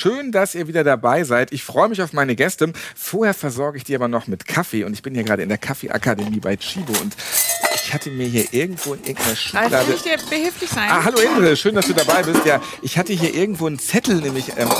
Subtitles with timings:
[0.00, 1.52] Schön, dass ihr wieder dabei seid.
[1.52, 2.72] Ich freue mich auf meine Gäste.
[2.94, 5.58] Vorher versorge ich die aber noch mit Kaffee und ich bin hier gerade in der
[5.58, 7.16] Kaffeeakademie bei Chibo und
[7.74, 9.76] ich hatte mir hier irgendwo in irgendeiner Schublade...
[9.76, 10.88] Also, ich dir behilflich sein?
[10.88, 12.46] Ah, hallo Indre, schön, dass du dabei bist.
[12.46, 14.70] Ja, ich hatte hier irgendwo einen Zettel nämlich ähm,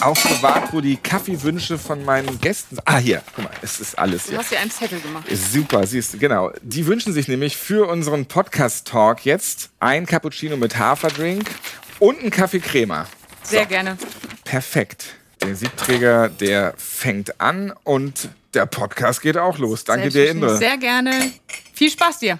[0.00, 2.78] aufbewahrt, wo die Kaffeewünsche von meinen Gästen...
[2.86, 4.36] Ah, hier, guck mal, es ist alles hier.
[4.36, 5.26] Du hast dir einen Zettel gemacht.
[5.52, 6.50] Super, siehst du, genau.
[6.62, 11.44] Die wünschen sich nämlich für unseren Podcast-Talk jetzt ein Cappuccino mit Haferdrink
[11.98, 13.06] und einen Kaffee Crema.
[13.42, 13.96] Sehr gerne.
[14.44, 15.14] Perfekt.
[15.40, 19.84] Der Siebträger, der fängt an und der Podcast geht auch los.
[19.84, 20.56] Danke dir, Indre.
[20.56, 21.32] Sehr gerne.
[21.74, 22.38] Viel Spaß dir.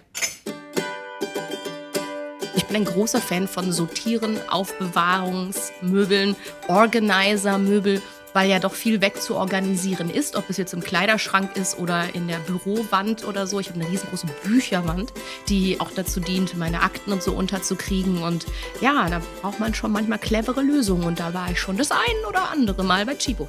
[2.54, 6.36] Ich bin ein großer Fan von Sortieren, Aufbewahrungsmöbeln,
[6.68, 8.02] Organizer-Möbel,
[8.32, 12.38] weil ja doch viel wegzuorganisieren ist, ob es jetzt im Kleiderschrank ist oder in der
[12.38, 13.60] Bürowand oder so.
[13.60, 15.12] Ich habe eine riesengroße Bücherwand,
[15.48, 18.22] die auch dazu dient, meine Akten und so unterzukriegen.
[18.22, 18.46] Und
[18.80, 21.04] ja, da braucht man schon manchmal clevere Lösungen.
[21.04, 23.48] Und da war ich schon das ein oder andere Mal bei Chibo.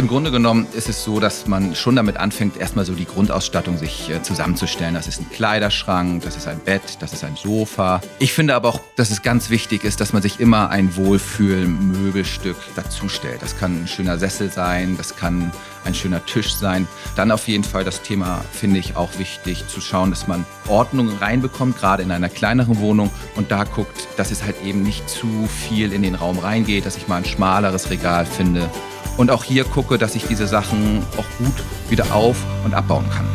[0.00, 3.76] Im Grunde genommen ist es so, dass man schon damit anfängt, erstmal so die Grundausstattung
[3.76, 4.94] sich äh, zusammenzustellen.
[4.94, 8.00] Das ist ein Kleiderschrank, das ist ein Bett, das ist ein Sofa.
[8.18, 12.56] Ich finde aber auch, dass es ganz wichtig ist, dass man sich immer ein Wohlfühlmöbelstück
[12.76, 13.42] dazustellt.
[13.42, 15.52] Das kann ein schöner Sessel sein, das kann
[15.84, 16.86] ein schöner Tisch sein.
[17.16, 21.10] Dann auf jeden Fall das Thema finde ich auch wichtig zu schauen, dass man Ordnung
[21.18, 25.48] reinbekommt, gerade in einer kleineren Wohnung und da guckt, dass es halt eben nicht zu
[25.68, 28.68] viel in den Raum reingeht, dass ich mal ein schmaleres Regal finde
[29.16, 31.54] und auch hier gucke, dass ich diese Sachen auch gut
[31.88, 33.26] wieder auf- und abbauen kann.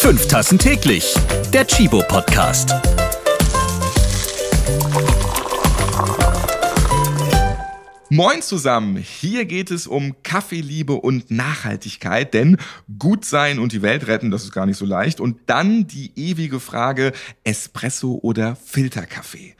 [0.00, 1.14] Fünf Tassen täglich.
[1.52, 2.72] Der Chibo Podcast.
[8.08, 12.56] Moin zusammen, hier geht es um Kaffeeliebe und Nachhaltigkeit, denn
[13.00, 15.18] gut sein und die Welt retten, das ist gar nicht so leicht.
[15.18, 17.12] Und dann die ewige Frage
[17.42, 19.56] Espresso oder Filterkaffee.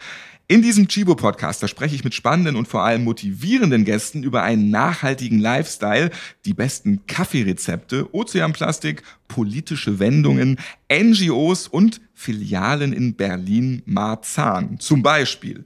[0.47, 4.71] In diesem Chibo-Podcast, da spreche ich mit spannenden und vor allem motivierenden Gästen über einen
[4.71, 6.11] nachhaltigen Lifestyle,
[6.45, 14.79] die besten Kaffeerezepte, Ozeanplastik, politische Wendungen, NGOs und Filialen in Berlin-Marzahn.
[14.79, 15.65] Zum Beispiel.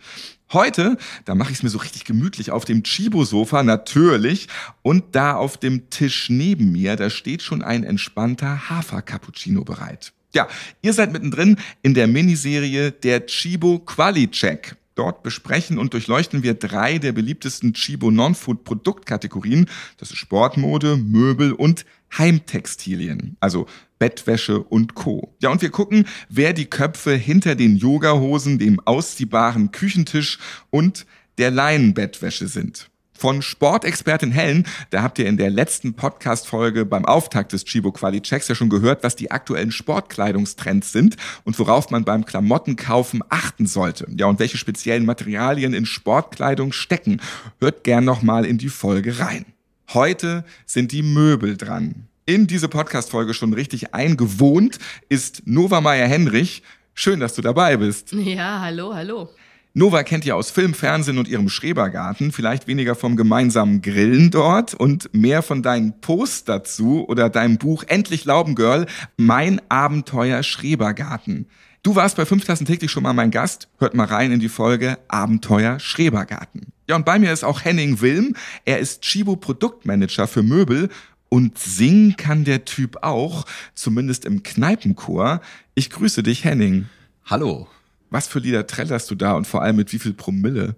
[0.53, 0.97] Heute,
[1.27, 4.49] da mache ich es mir so richtig gemütlich auf dem Chibo-Sofa, natürlich.
[4.83, 10.13] Und da auf dem Tisch neben mir, da steht schon ein entspannter Hafer-Cappuccino bereit.
[10.33, 10.49] Ja,
[10.83, 14.75] ihr seid mittendrin in der Miniserie der Chibo Quali Check.
[14.97, 19.67] Dort besprechen und durchleuchten wir drei der beliebtesten Chibo Non-Food Produktkategorien.
[19.99, 21.85] Das ist Sportmode, Möbel und
[22.19, 23.67] Heimtextilien, also
[24.01, 25.37] Bettwäsche und Co.
[25.41, 30.39] Ja, und wir gucken, wer die Köpfe hinter den Yogahosen, dem ausziehbaren Küchentisch
[30.71, 31.07] und
[31.39, 32.91] der Leinenbettwäsche sind
[33.21, 34.67] von Sportexpertin Helen.
[34.89, 38.71] Da habt ihr in der letzten Podcast-Folge beim Auftakt des Chibo Quali Checks ja schon
[38.71, 44.07] gehört, was die aktuellen Sportkleidungstrends sind und worauf man beim Klamottenkaufen achten sollte.
[44.17, 47.21] Ja, und welche speziellen Materialien in Sportkleidung stecken.
[47.61, 49.45] Hört gern nochmal in die Folge rein.
[49.93, 52.07] Heute sind die Möbel dran.
[52.31, 56.63] In diese Podcast-Folge schon richtig eingewohnt ist Nova Meyer Henrich.
[56.95, 58.13] Schön, dass du dabei bist.
[58.13, 59.31] Ja, hallo, hallo.
[59.75, 64.75] Nova kennt ihr aus Film, Fernsehen und ihrem Schrebergarten, vielleicht weniger vom gemeinsamen Grillen dort
[64.75, 68.87] und mehr von deinen Posts dazu oder deinem Buch Endlich Laubengirl,
[69.17, 71.49] mein Abenteuer Schrebergarten.
[71.83, 73.67] Du warst bei 5000 täglich schon mal mein Gast.
[73.79, 76.73] Hört mal rein in die Folge Abenteuer Schrebergarten.
[76.91, 78.35] Ja, und bei mir ist auch Henning Wilm.
[78.65, 80.91] Er ist Chibo Produktmanager für Möbel
[81.31, 85.41] und singen kann der Typ auch, zumindest im Kneipenchor.
[85.75, 86.87] Ich grüße dich, Henning.
[87.25, 87.69] Hallo.
[88.11, 90.75] Was für Lieder trällerst du da und vor allem mit wie viel Promille?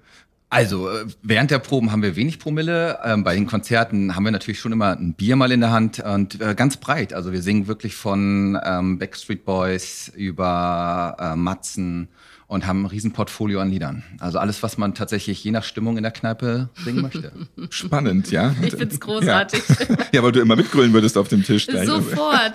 [0.50, 2.98] Also, äh, während der Proben haben wir wenig Promille.
[3.02, 6.00] Ähm, bei den Konzerten haben wir natürlich schon immer ein Bier mal in der Hand
[6.00, 7.14] und äh, ganz breit.
[7.14, 12.08] Also, wir singen wirklich von ähm, Backstreet Boys über äh, Matzen
[12.52, 14.02] und haben ein Riesenportfolio an Liedern.
[14.18, 17.32] Also alles, was man tatsächlich je nach Stimmung in der Kneipe singen möchte.
[17.70, 18.54] Spannend, ja.
[18.60, 19.62] Ich find's großartig.
[19.88, 21.66] Ja, ja weil du immer mitgrölen würdest auf dem Tisch.
[21.84, 22.52] Sofort.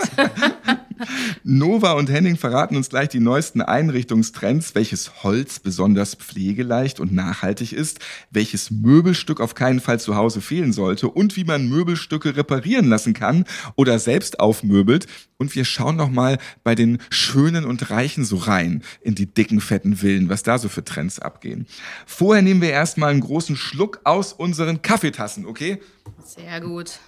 [1.44, 7.74] Nova und Henning verraten uns gleich die neuesten Einrichtungstrends, welches Holz besonders pflegeleicht und nachhaltig
[7.74, 8.00] ist,
[8.31, 13.13] welches Möbelstück auf keinen Fall zu Hause fehlen sollte und wie man Möbelstücke reparieren lassen
[13.13, 13.45] kann
[13.75, 15.07] oder selbst aufmöbelt.
[15.38, 19.62] Und wir schauen noch mal bei den Schönen und Reichen so rein in die dicken,
[19.62, 21.68] fetten Villen, was da so für Trends abgehen.
[22.06, 25.80] Vorher nehmen wir erstmal einen großen Schluck aus unseren Kaffeetassen, okay?
[26.24, 27.00] Sehr gut.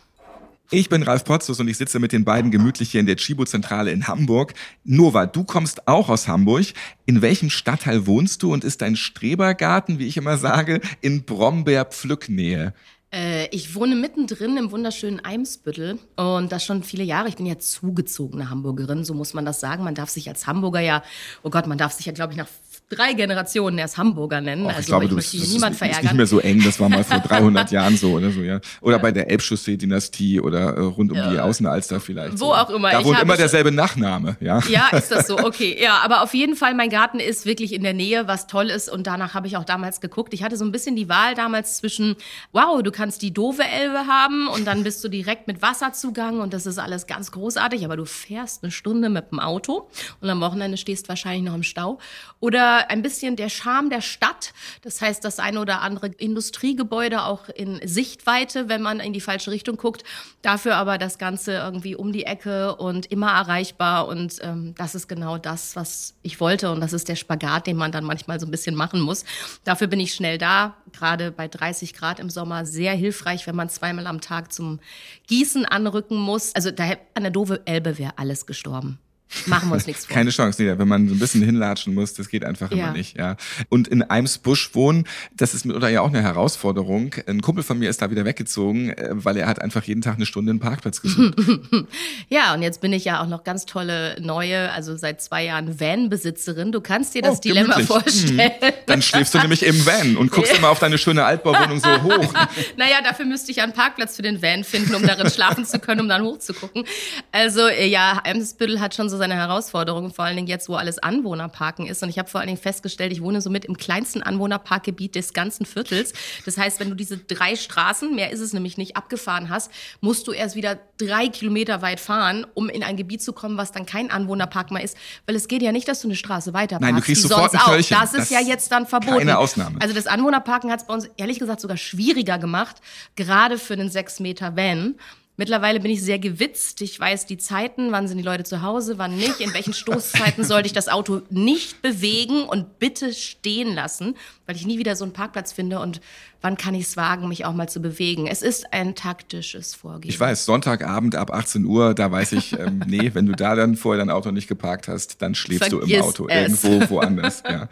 [0.72, 3.92] Ich bin Ralf Potzus und ich sitze mit den beiden gemütlich hier in der Chibo-Zentrale
[3.92, 4.54] in Hamburg.
[4.84, 6.68] Nova, du kommst auch aus Hamburg.
[7.08, 12.76] In welchem Stadtteil wohnst du und ist dein Strebergarten, wie ich immer sage, in Brombeerpflücknähe?
[13.12, 17.30] Äh, ich wohne mittendrin im wunderschönen Eimsbüttel und das schon viele Jahre.
[17.30, 19.84] Ich bin ja zugezogene Hamburgerin, so muss man das sagen.
[19.84, 21.02] Man darf sich als Hamburger ja,
[21.42, 22.48] oh Gott, man darf sich ja, glaube ich, nach
[22.90, 24.66] drei Generationen erst Hamburger nennen.
[24.66, 26.18] Och, also ich glaube, ich du möchte bist, niemand ist, ist nicht verärgern.
[26.18, 26.62] mehr so eng.
[26.64, 28.60] Das war mal vor 300 Jahren so oder so, ja.
[28.82, 32.34] Oder bei der Elbchaussee-Dynastie oder äh, rund um die Außenalster vielleicht.
[32.34, 32.56] Wo so.
[32.56, 32.92] auch immer.
[32.92, 34.60] Da Ich wohnt immer derselbe Nachname, ja.
[34.68, 35.38] Ja, ist das so?
[35.50, 35.78] Okay.
[35.82, 38.88] Ja, aber auf jeden Fall, mein Garten ist wirklich in der Nähe, was toll ist.
[38.88, 40.34] Und danach habe ich auch damals geguckt.
[40.34, 42.16] Ich hatte so ein bisschen die Wahl damals zwischen,
[42.52, 46.54] wow, du kannst die doofe Elbe haben und dann bist du direkt mit Wasserzugang und
[46.54, 49.90] das ist alles ganz großartig, aber du fährst eine Stunde mit dem Auto
[50.22, 51.98] und am Wochenende stehst wahrscheinlich noch im Stau.
[52.40, 54.54] Oder ein bisschen der Charme der Stadt.
[54.82, 59.52] Das heißt, das eine oder andere Industriegebäude auch in Sichtweite, wenn man in die falsche
[59.52, 60.04] Richtung guckt.
[60.42, 64.08] Dafür aber das Ganze irgendwie um die Ecke und immer erreichbar.
[64.08, 66.72] Und ähm, das ist genau das, was ich wollte.
[66.72, 69.26] Und das ist der Spagat, den man dann manchmal so ein bisschen machen muss.
[69.64, 70.76] Dafür bin ich schnell da.
[70.94, 74.80] Gerade bei 30 Grad im Sommer sehr hilfreich, wenn man zweimal am Tag zum
[75.28, 76.56] Gießen anrücken muss.
[76.56, 79.00] Also da an der doofe Elbe wäre alles gestorben.
[79.46, 80.14] Machen wir uns nichts vor.
[80.16, 82.92] Keine Chance, nee, wenn man so ein bisschen hinlatschen muss, das geht einfach immer Ja.
[82.92, 83.36] nicht, ja.
[83.70, 85.06] Und in Eimsbusch wohnen,
[85.36, 87.14] das ist mitunter ja auch eine Herausforderung.
[87.28, 90.16] Ein Kumpel von mir ist da wieder weggezogen, äh, weil er hat einfach jeden Tag
[90.16, 91.36] eine Stunde einen Parkplatz gesucht.
[92.30, 95.80] Ja, und jetzt bin ich ja auch noch ganz tolle neue, also seit zwei Jahren
[95.80, 96.72] Van-Besitzerin.
[96.72, 98.52] Du kannst dir das Oh, Dilemma vorstellen.
[98.86, 102.34] Dann schläfst du nämlich im Van und guckst immer auf deine schöne Altbauwohnung so hoch.
[102.78, 106.02] Naja, dafür müsste ich einen Parkplatz für den Van finden, um darin schlafen zu können,
[106.02, 106.84] um dann hochzugucken.
[107.32, 110.98] Also äh, ja, Eimsbüttel hat schon so seine Herausforderungen, vor allen Dingen jetzt, wo alles
[110.98, 112.02] Anwohnerparken ist.
[112.02, 115.68] Und ich habe vor allen Dingen festgestellt, ich wohne somit im kleinsten Anwohnerparkgebiet des ganzen
[115.68, 116.14] Viertels.
[116.46, 119.72] Das heißt, wenn du diese drei Straßen, mehr ist es nämlich nicht, abgefahren hast,
[120.02, 123.72] musst du erst wieder drei Kilometer weit fahren, um in ein Gebiet zu kommen, was
[123.72, 124.98] dann kein Anwohnerpark mehr ist.
[125.28, 127.54] Weil es geht ja nicht, dass du eine Straße weiter Nein, du kriegst sofort sonst
[127.56, 127.66] ein auch.
[127.74, 127.98] Töllchen.
[128.00, 129.20] Das ist Das ja ist jetzt dann verboten.
[129.20, 129.78] keine Ausnahme.
[129.82, 132.78] Also das Anwohnerparken hat es bei uns ehrlich gesagt sogar schwieriger gemacht,
[133.16, 134.96] gerade für einen 6 Meter Van.
[135.40, 136.82] Mittlerweile bin ich sehr gewitzt.
[136.82, 140.44] Ich weiß die Zeiten, wann sind die Leute zu Hause, wann nicht, in welchen Stoßzeiten
[140.44, 145.06] sollte ich das Auto nicht bewegen und bitte stehen lassen, weil ich nie wieder so
[145.06, 146.02] einen Parkplatz finde und
[146.42, 148.28] wann kann ich es wagen, mich auch mal zu bewegen.
[148.28, 150.10] Es ist ein taktisches Vorgehen.
[150.10, 153.76] Ich weiß, Sonntagabend ab 18 Uhr, da weiß ich, ähm, nee, wenn du da dann
[153.76, 156.64] vorher dein Auto nicht geparkt hast, dann schläfst du im Vergiss Auto es.
[156.64, 157.44] irgendwo woanders.
[157.50, 157.68] Ja.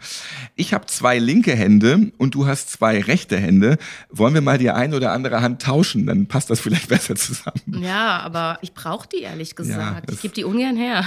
[0.54, 3.78] Ich habe zwei linke Hände und du hast zwei rechte Hände.
[4.10, 6.06] Wollen wir mal die eine oder andere Hand tauschen?
[6.06, 7.82] Dann passt das vielleicht besser zusammen.
[7.82, 10.08] Ja, aber ich brauche die ehrlich gesagt.
[10.08, 11.04] das- ich gebe die ungern her.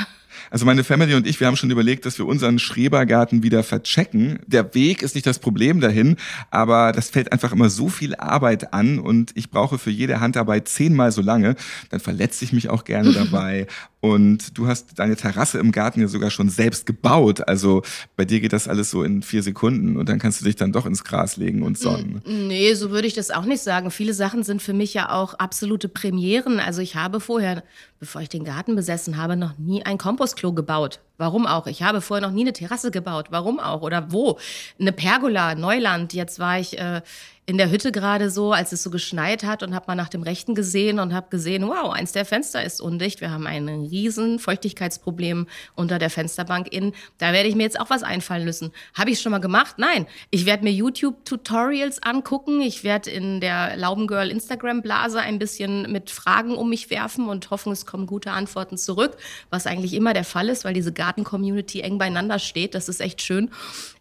[0.49, 4.39] Also meine Family und ich, wir haben schon überlegt, dass wir unseren Schrebergarten wieder verchecken.
[4.47, 6.17] Der Weg ist nicht das Problem dahin,
[6.49, 10.67] aber das fällt einfach immer so viel Arbeit an und ich brauche für jede Handarbeit
[10.67, 11.55] zehnmal so lange.
[11.89, 13.67] Dann verletze ich mich auch gerne dabei.
[14.01, 17.47] Und du hast deine Terrasse im Garten ja sogar schon selbst gebaut.
[17.47, 17.83] Also
[18.15, 20.71] bei dir geht das alles so in vier Sekunden und dann kannst du dich dann
[20.71, 22.21] doch ins Gras legen und sonnen.
[22.25, 23.91] Nee, so würde ich das auch nicht sagen.
[23.91, 26.59] Viele Sachen sind für mich ja auch absolute Premieren.
[26.59, 27.63] Also ich habe vorher,
[27.99, 30.99] bevor ich den Garten besessen habe, noch nie ein Kompostklo gebaut.
[31.19, 31.67] Warum auch?
[31.67, 33.27] Ich habe vorher noch nie eine Terrasse gebaut.
[33.29, 33.83] Warum auch?
[33.83, 34.39] Oder wo?
[34.79, 36.13] Eine Pergola, Neuland.
[36.13, 37.03] Jetzt war ich äh,
[37.51, 40.23] in der Hütte gerade so, als es so geschneit hat und habe mal nach dem
[40.23, 43.19] Rechten gesehen und habe gesehen, wow, eins der Fenster ist undicht.
[43.19, 46.93] Wir haben ein riesen Feuchtigkeitsproblem unter der Fensterbank in.
[47.17, 48.71] Da werde ich mir jetzt auch was einfallen müssen.
[48.93, 49.75] Habe ich schon mal gemacht?
[49.79, 50.07] Nein.
[50.29, 52.61] Ich werde mir YouTube-Tutorials angucken.
[52.61, 57.73] Ich werde in der Laubengirl Instagram-Blase ein bisschen mit Fragen um mich werfen und hoffen,
[57.73, 59.17] es kommen gute Antworten zurück,
[59.49, 62.75] was eigentlich immer der Fall ist, weil diese Garten-Community eng beieinander steht.
[62.75, 63.49] Das ist echt schön.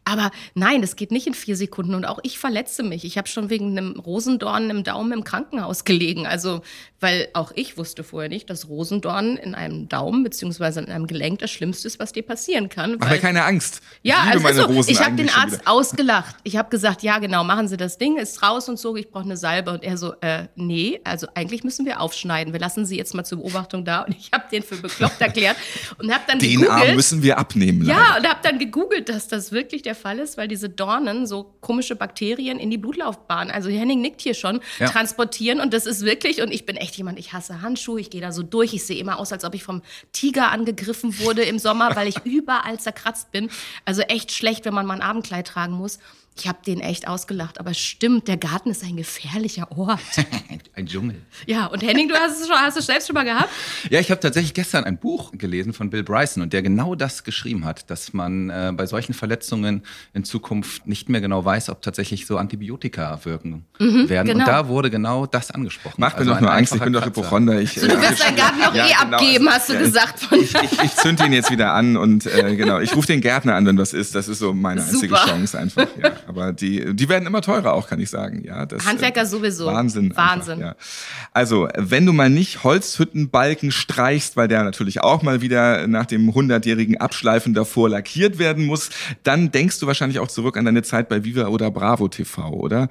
[0.04, 3.04] Aber nein, das geht nicht in vier Sekunden und auch ich verletze mich.
[3.04, 6.26] Ich habe schon wegen einem Rosendorn im Daumen im Krankenhaus gelegen.
[6.26, 6.62] Also,
[7.00, 11.38] weil auch ich wusste vorher nicht, dass Rosendorn in einem Daumen beziehungsweise in einem Gelenk
[11.40, 12.96] das Schlimmste ist, was dir passieren kann.
[12.98, 13.82] Mach mir keine Angst.
[14.02, 14.74] Ja, ich liebe also meine ist so.
[14.74, 16.36] Rosen ich habe den Arzt ausgelacht.
[16.44, 19.24] Ich habe gesagt, ja genau, machen Sie das Ding, ist raus und so, ich brauche
[19.24, 19.70] eine Salbe.
[19.70, 22.52] Und er so, äh, nee, also eigentlich müssen wir aufschneiden.
[22.52, 24.02] Wir lassen Sie jetzt mal zur Beobachtung da.
[24.02, 25.56] Und ich habe den für bekloppt erklärt
[25.98, 26.96] und habe dann Den Arm gegoogelt.
[26.96, 27.86] müssen wir abnehmen.
[27.86, 28.18] Ja, leider.
[28.18, 31.96] und habe dann gegoogelt, dass das wirklich der Fall ist, weil diese Dornen so komische
[31.96, 34.88] Bakterien in die Blutlaufbahn, also Henning nickt hier schon, Ja.
[34.88, 35.60] transportieren.
[35.60, 38.32] Und das ist wirklich, und ich bin echt jemand, ich hasse Handschuhe, ich gehe da
[38.32, 39.82] so durch, ich sehe immer aus, als ob ich vom
[40.12, 43.50] Tiger angegriffen wurde im Sommer, weil ich überall zerkratzt bin.
[43.84, 45.98] Also echt schlecht, wenn man mal ein Abendkleid tragen muss.
[46.38, 50.00] Ich habe den echt ausgelacht, aber es stimmt, der Garten ist ein gefährlicher Ort.
[50.74, 51.20] Ein Dschungel.
[51.46, 53.50] Ja, und Henning, du hast es schon, hast es selbst schon mal gehabt?
[53.90, 57.24] Ja, ich habe tatsächlich gestern ein Buch gelesen von Bill Bryson und der genau das
[57.24, 59.82] geschrieben hat, dass man äh, bei solchen Verletzungen
[60.14, 64.08] in Zukunft nicht mehr genau weiß, ob tatsächlich so Antibiotika wirken werden.
[64.28, 64.38] genau.
[64.40, 65.96] Und da wurde genau das angesprochen.
[66.00, 67.04] Macht mir Also doch nur Angst, ich bin doch.
[67.04, 67.60] Hypochonder.
[67.60, 69.16] Ich, Du wirst deinen Garten noch Ja, eh genau.
[69.18, 70.28] abgeben, hast du Ja, gesagt.
[70.32, 73.56] Ich, ich, ich zünd ihn jetzt wieder an und äh, genau, ich rufe den Gärtner
[73.56, 74.14] an, wenn was ist.
[74.14, 75.26] Das ist so meine einzige Super.
[75.26, 75.86] Chance einfach.
[76.02, 76.12] Ja.
[76.30, 78.44] Aber die, die werden immer teurer auch, kann ich sagen.
[78.44, 79.66] Ja, das, Handwerker äh, sowieso.
[79.66, 80.14] Wahnsinn.
[80.14, 80.62] Wahnsinn.
[80.62, 81.28] Einfach, ja.
[81.32, 86.32] Also, wenn du mal nicht Holzhüttenbalken streichst, weil der natürlich auch mal wieder nach dem
[86.32, 88.90] hundertjährigen Abschleifen davor lackiert werden muss,
[89.24, 92.88] dann denkst du wahrscheinlich auch zurück an deine Zeit bei Viva oder Bravo TV, oder?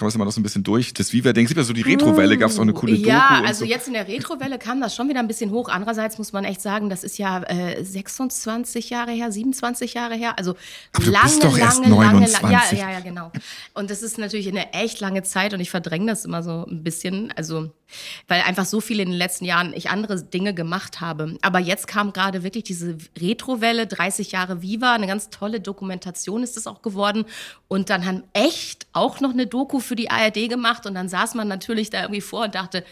[0.00, 0.94] Kann man das mal noch so ein bisschen durch?
[0.94, 3.06] Das Viva, denkst du, so die Retrowelle gab es auch eine coole Doku.
[3.06, 3.70] Ja, also so.
[3.70, 5.68] jetzt in der Retrowelle kam das schon wieder ein bisschen hoch.
[5.68, 10.38] Andererseits muss man echt sagen, das ist ja äh, 26 Jahre her, 27 Jahre her.
[10.38, 10.54] Also
[10.94, 12.78] Aber du lange, bist doch erst lange, lange, 29.
[12.78, 13.30] ja, ja, ja, genau.
[13.74, 16.82] Und das ist natürlich eine echt lange Zeit und ich verdränge das immer so ein
[16.82, 17.30] bisschen.
[17.36, 17.70] Also
[18.28, 21.36] weil einfach so viel in den letzten Jahren ich andere Dinge gemacht habe.
[21.42, 26.56] Aber jetzt kam gerade wirklich diese Retrowelle, 30 Jahre Viva, eine ganz tolle Dokumentation ist
[26.56, 27.24] es auch geworden.
[27.68, 31.34] Und dann haben echt auch noch eine Doku für die ARD gemacht und dann saß
[31.34, 32.84] man natürlich da irgendwie vor und dachte,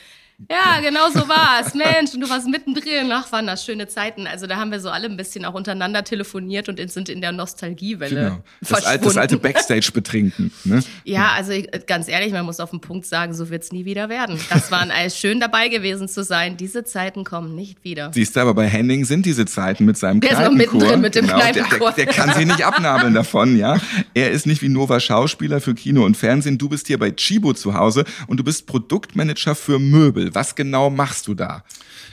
[0.49, 1.75] ja, genau so war's.
[1.75, 3.11] Mensch, und du warst mittendrin.
[3.11, 4.26] Ach, waren das schöne Zeiten.
[4.28, 7.33] Also da haben wir so alle ein bisschen auch untereinander telefoniert und sind in der
[7.33, 8.38] Nostalgiewelle Genau.
[8.61, 9.04] Das, alte, verschwunden.
[9.07, 10.52] das alte Backstage betrinken.
[10.64, 10.83] Ne?
[11.02, 14.09] Ja, also ich- ganz ehrlich, man muss auf den Punkt sagen, so wird's nie wieder
[14.09, 14.38] werden.
[14.50, 16.57] Das waren alles schön dabei gewesen zu sein.
[16.57, 18.12] Diese Zeiten kommen nicht wieder.
[18.14, 21.16] Siehst du, aber bei Henning sind diese Zeiten mit seinem Der ist noch mittendrin mit
[21.16, 21.92] dem genau, der, Kneipenchor.
[21.92, 23.78] der, der kann sich nicht abnabeln davon, ja.
[24.14, 26.59] Er ist nicht wie Nova Schauspieler für Kino und Fernsehen.
[26.59, 30.27] Du bist hier bei Chibo zu Hause und du bist Produktmanager für Möbel.
[30.35, 31.64] Was genau machst du da?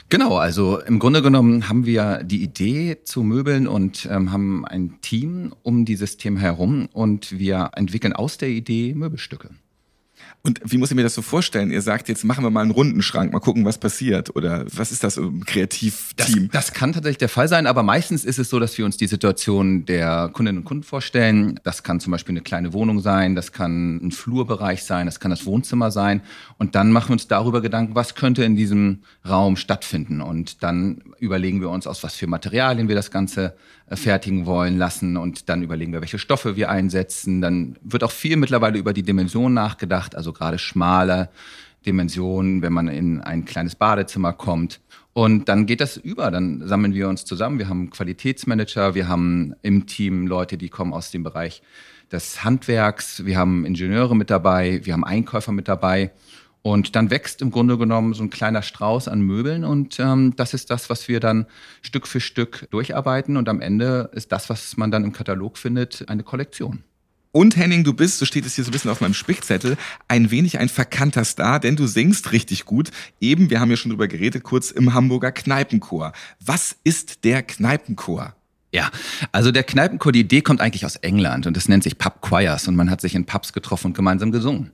[0.08, 5.00] Genau, also im Grunde genommen haben wir die Idee zu Möbeln und ähm, haben ein
[5.00, 9.50] Team um dieses Thema herum und wir entwickeln aus der Idee Möbelstücke.
[10.46, 11.72] Und wie muss ich mir das so vorstellen?
[11.72, 14.36] Ihr sagt, jetzt machen wir mal einen Rundenschrank, mal gucken, was passiert.
[14.36, 16.50] Oder was ist das so ein Das, Kreativteam?
[16.52, 19.08] das kann tatsächlich der Fall sein, aber meistens ist es so, dass wir uns die
[19.08, 21.58] Situation der Kundinnen und Kunden vorstellen.
[21.64, 25.32] Das kann zum Beispiel eine kleine Wohnung sein, das kann ein Flurbereich sein, das kann
[25.32, 26.22] das Wohnzimmer sein.
[26.58, 30.20] Und dann machen wir uns darüber Gedanken, was könnte in diesem Raum stattfinden.
[30.20, 33.56] Und dann überlegen wir uns, aus was für Materialien wir das Ganze
[33.88, 35.16] fertigen wollen lassen.
[35.16, 37.40] Und dann überlegen wir, welche Stoffe wir einsetzen.
[37.40, 41.28] Dann wird auch viel mittlerweile über die Dimension nachgedacht, also gerade schmale
[41.86, 44.80] Dimensionen, wenn man in ein kleines Badezimmer kommt.
[45.12, 47.58] Und dann geht das über, dann sammeln wir uns zusammen.
[47.58, 51.62] Wir haben Qualitätsmanager, wir haben im Team Leute, die kommen aus dem Bereich
[52.12, 56.10] des Handwerks, wir haben Ingenieure mit dabei, wir haben Einkäufer mit dabei.
[56.66, 60.52] Und dann wächst im Grunde genommen so ein kleiner Strauß an Möbeln und ähm, das
[60.52, 61.46] ist das, was wir dann
[61.80, 66.08] Stück für Stück durcharbeiten und am Ende ist das, was man dann im Katalog findet,
[66.08, 66.82] eine Kollektion.
[67.30, 69.76] Und Henning, du bist, so steht es hier so ein bisschen auf meinem Spickzettel,
[70.08, 72.90] ein wenig ein verkannter Star, denn du singst richtig gut.
[73.20, 76.14] Eben, wir haben ja schon drüber geredet, kurz im Hamburger Kneipenchor.
[76.40, 78.34] Was ist der Kneipenchor?
[78.76, 78.90] Ja,
[79.32, 82.68] also der Kneipenchor, die Idee kommt eigentlich aus England und das nennt sich Pub Choirs
[82.68, 84.70] und man hat sich in Pubs getroffen und gemeinsam gesungen.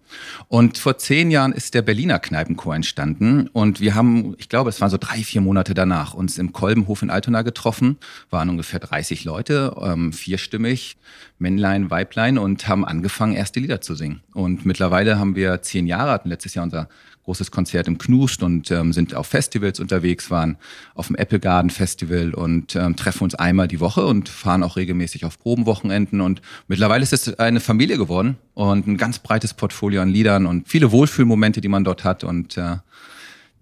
[0.48, 4.80] Und vor zehn Jahren ist der Berliner Kneipenchor entstanden und wir haben, ich glaube, es
[4.80, 7.96] waren so drei, vier Monate danach, uns im Kolbenhof in Altona getroffen,
[8.28, 10.96] waren ungefähr 30 Leute, ähm, vierstimmig,
[11.38, 14.20] Männlein, Weiblein und haben angefangen, erste Lieder zu singen.
[14.34, 16.88] Und mittlerweile haben wir zehn Jahre, hatten letztes Jahr unser
[17.24, 20.56] großes Konzert im Knust und ähm, sind auf Festivals unterwegs, waren
[20.94, 24.76] auf dem Apple Garden Festival und ähm, treffen uns einmal die Woche und fahren auch
[24.76, 26.20] regelmäßig auf Probenwochenenden.
[26.20, 30.68] Und mittlerweile ist es eine Familie geworden und ein ganz breites Portfolio an Liedern und
[30.68, 32.24] viele Wohlfühlmomente, die man dort hat.
[32.24, 32.76] Und äh,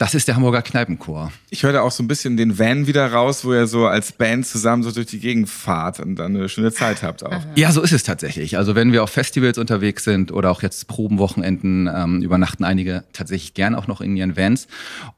[0.00, 1.30] das ist der Hamburger Kneipenchor.
[1.50, 4.12] Ich höre da auch so ein bisschen den Van wieder raus, wo ihr so als
[4.12, 7.42] Band zusammen so durch die Gegend fahrt und dann eine schöne Zeit habt auch.
[7.54, 8.56] Ja, so ist es tatsächlich.
[8.56, 13.52] Also wenn wir auf Festivals unterwegs sind oder auch jetzt Probenwochenenden, ähm, übernachten einige tatsächlich
[13.52, 14.68] gern auch noch in ihren Vans.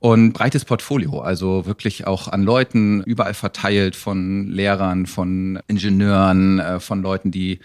[0.01, 6.81] Und breites Portfolio, also wirklich auch an Leuten überall verteilt, von Lehrern, von Ingenieuren, äh,
[6.81, 7.61] von Leuten, die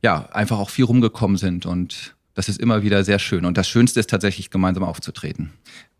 [0.00, 3.44] ja einfach auch viel rumgekommen sind und das ist immer wieder sehr schön.
[3.44, 5.52] Und das Schönste ist tatsächlich gemeinsam aufzutreten.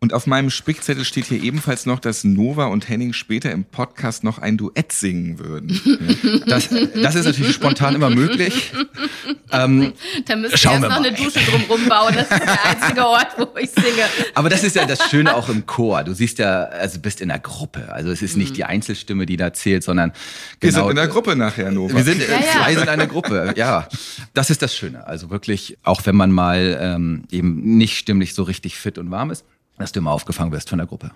[0.03, 4.25] Und auf meinem Spickzettel steht hier ebenfalls noch, dass Nova und Henning später im Podcast
[4.25, 5.81] noch ein Duett singen würden.
[6.47, 8.73] Das, das ist natürlich spontan immer möglich.
[9.53, 9.93] Ähm,
[10.27, 12.15] Da müsst ihr Schauen erst wir noch eine Dusche drumrum bauen.
[12.15, 14.05] Das ist der einzige Ort, wo ich singe.
[14.35, 16.03] Aber das ist ja das Schöne auch im Chor.
[16.03, 17.93] Du siehst ja, also bist in der Gruppe.
[17.93, 20.13] Also es ist nicht die Einzelstimme, die da zählt, sondern
[20.61, 20.83] Wir genau.
[20.83, 21.95] sind in der Gruppe nachher, Nova.
[21.95, 22.41] Wir sind, Ja, ja.
[22.57, 23.55] zwei sind eine Gruppe.
[23.57, 23.89] Ja,
[24.35, 25.07] das ist das Schöne.
[25.07, 29.31] Also wirklich, auch wenn man mal ähm, eben nicht stimmlich so richtig fit und warm
[29.31, 29.45] ist,
[29.83, 31.11] dass du immer aufgefangen wirst von der Gruppe.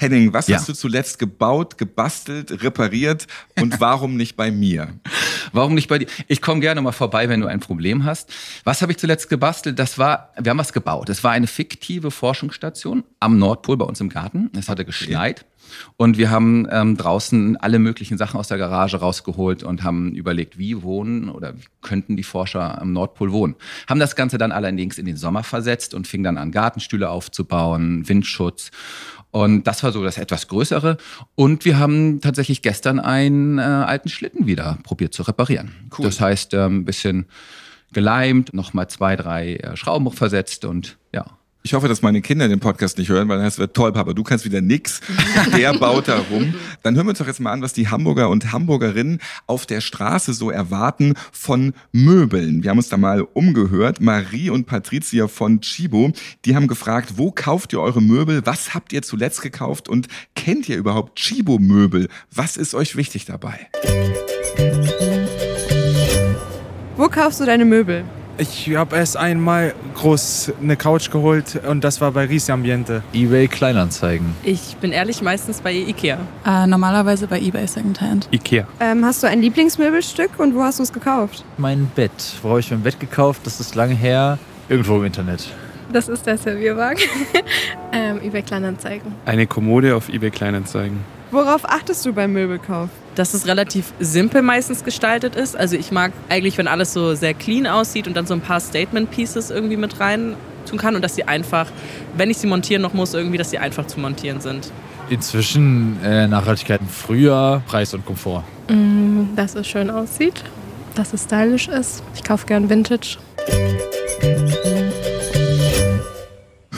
[0.00, 0.58] Henning, was Ja.
[0.58, 3.26] hast du zuletzt gebaut, gebastelt, repariert
[3.60, 4.94] und warum nicht bei mir?
[5.52, 6.06] Warum nicht bei dir?
[6.28, 8.32] Ich komme gerne mal vorbei, wenn du ein Problem hast.
[8.62, 9.76] Was habe ich zuletzt gebastelt?
[9.78, 11.08] Das war, wir haben was gebaut.
[11.08, 14.50] Es war eine fiktive Forschungsstation am Nordpol bei uns im Garten.
[14.56, 15.44] Es hatte geschneit.
[15.96, 20.58] Und wir haben ähm, draußen alle möglichen Sachen aus der Garage rausgeholt und haben überlegt,
[20.58, 23.54] wie wohnen oder wie könnten die Forscher am Nordpol wohnen.
[23.88, 28.08] Haben das Ganze dann allerdings in den Sommer versetzt und fing dann an, Gartenstühle aufzubauen,
[28.08, 28.70] Windschutz.
[29.30, 30.96] Und das war so das etwas Größere.
[31.34, 35.72] Und wir haben tatsächlich gestern einen äh, alten Schlitten wieder probiert zu reparieren.
[35.96, 36.06] Cool.
[36.06, 37.26] Das heißt, ähm, ein bisschen
[37.92, 41.37] geleimt, nochmal zwei, drei äh, Schrauben versetzt und ja.
[41.64, 44.14] Ich hoffe, dass meine Kinder den Podcast nicht hören, weil das wird toll, Papa.
[44.14, 45.00] Du kannst wieder nix.
[45.56, 46.54] Der baut da rum.
[46.82, 49.80] Dann hören wir uns doch jetzt mal an, was die Hamburger und Hamburgerinnen auf der
[49.80, 52.62] Straße so erwarten von Möbeln.
[52.62, 54.00] Wir haben uns da mal umgehört.
[54.00, 56.12] Marie und Patricia von Chibo,
[56.44, 58.46] die haben gefragt, wo kauft ihr eure Möbel?
[58.46, 59.88] Was habt ihr zuletzt gekauft?
[59.88, 62.08] Und kennt ihr überhaupt Chibo Möbel?
[62.32, 63.68] Was ist euch wichtig dabei?
[66.96, 68.04] Wo kaufst du deine Möbel?
[68.40, 73.02] Ich habe erst einmal groß eine Couch geholt und das war bei Risi Ambiente.
[73.12, 74.28] eBay Kleinanzeigen.
[74.44, 76.20] Ich bin ehrlich meistens bei Ikea.
[76.46, 78.28] Äh, normalerweise bei eBay Secondhand.
[78.30, 78.68] Ikea.
[78.78, 81.44] Ähm, hast du ein Lieblingsmöbelstück und wo hast du es gekauft?
[81.56, 82.12] Mein Bett.
[82.42, 83.40] Wo habe ich mein Bett gekauft?
[83.44, 84.38] Das ist lange her.
[84.68, 85.48] Irgendwo im Internet.
[85.92, 87.02] Das ist der Servierwagen.
[87.92, 89.14] ähm, über Kleinanzeigen.
[89.24, 91.00] Eine Kommode auf eBay Kleinanzeigen.
[91.30, 92.88] Worauf achtest du beim Möbelkauf?
[93.18, 95.56] dass es relativ simpel meistens gestaltet ist.
[95.56, 98.60] Also ich mag eigentlich, wenn alles so sehr clean aussieht und dann so ein paar
[98.60, 100.36] Statement Pieces irgendwie mit rein
[100.68, 101.66] tun kann und dass sie einfach,
[102.16, 104.70] wenn ich sie montieren noch muss, irgendwie, dass sie einfach zu montieren sind.
[105.10, 108.44] Inzwischen äh, Nachhaltigkeit früher, Preis und Komfort.
[108.68, 110.44] Mm, dass es schön aussieht,
[110.94, 112.02] dass es stylisch ist.
[112.14, 113.18] Ich kaufe gern Vintage.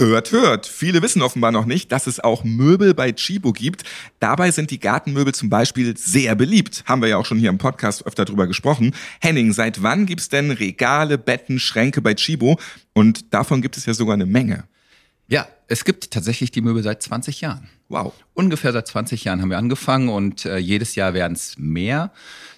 [0.00, 0.66] Hört, hört.
[0.66, 3.84] Viele wissen offenbar noch nicht, dass es auch Möbel bei Chibo gibt.
[4.18, 6.84] Dabei sind die Gartenmöbel zum Beispiel sehr beliebt.
[6.86, 8.94] Haben wir ja auch schon hier im Podcast öfter drüber gesprochen.
[9.20, 12.58] Henning, seit wann gibt's denn Regale, Betten, Schränke bei Chibo?
[12.94, 14.64] Und davon gibt es ja sogar eine Menge.
[15.28, 17.68] Ja, es gibt tatsächlich die Möbel seit 20 Jahren.
[17.90, 18.14] Wow.
[18.32, 22.10] Ungefähr seit 20 Jahren haben wir angefangen und äh, jedes Jahr werden es mehr.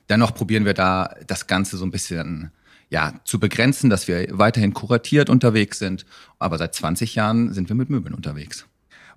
[0.08, 2.52] Dennoch probieren wir da das Ganze so ein bisschen
[2.92, 6.04] ja, zu begrenzen, dass wir weiterhin kuratiert unterwegs sind.
[6.38, 8.66] Aber seit 20 Jahren sind wir mit Möbeln unterwegs.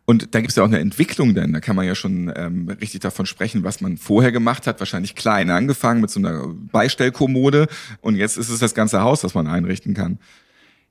[0.05, 1.51] Und da gibt's ja auch eine Entwicklung denn.
[1.51, 4.79] Da kann man ja schon ähm, richtig davon sprechen, was man vorher gemacht hat.
[4.79, 7.67] Wahrscheinlich klein angefangen mit so einer Beistellkommode.
[7.99, 10.19] Und jetzt ist es das ganze Haus, das man einrichten kann.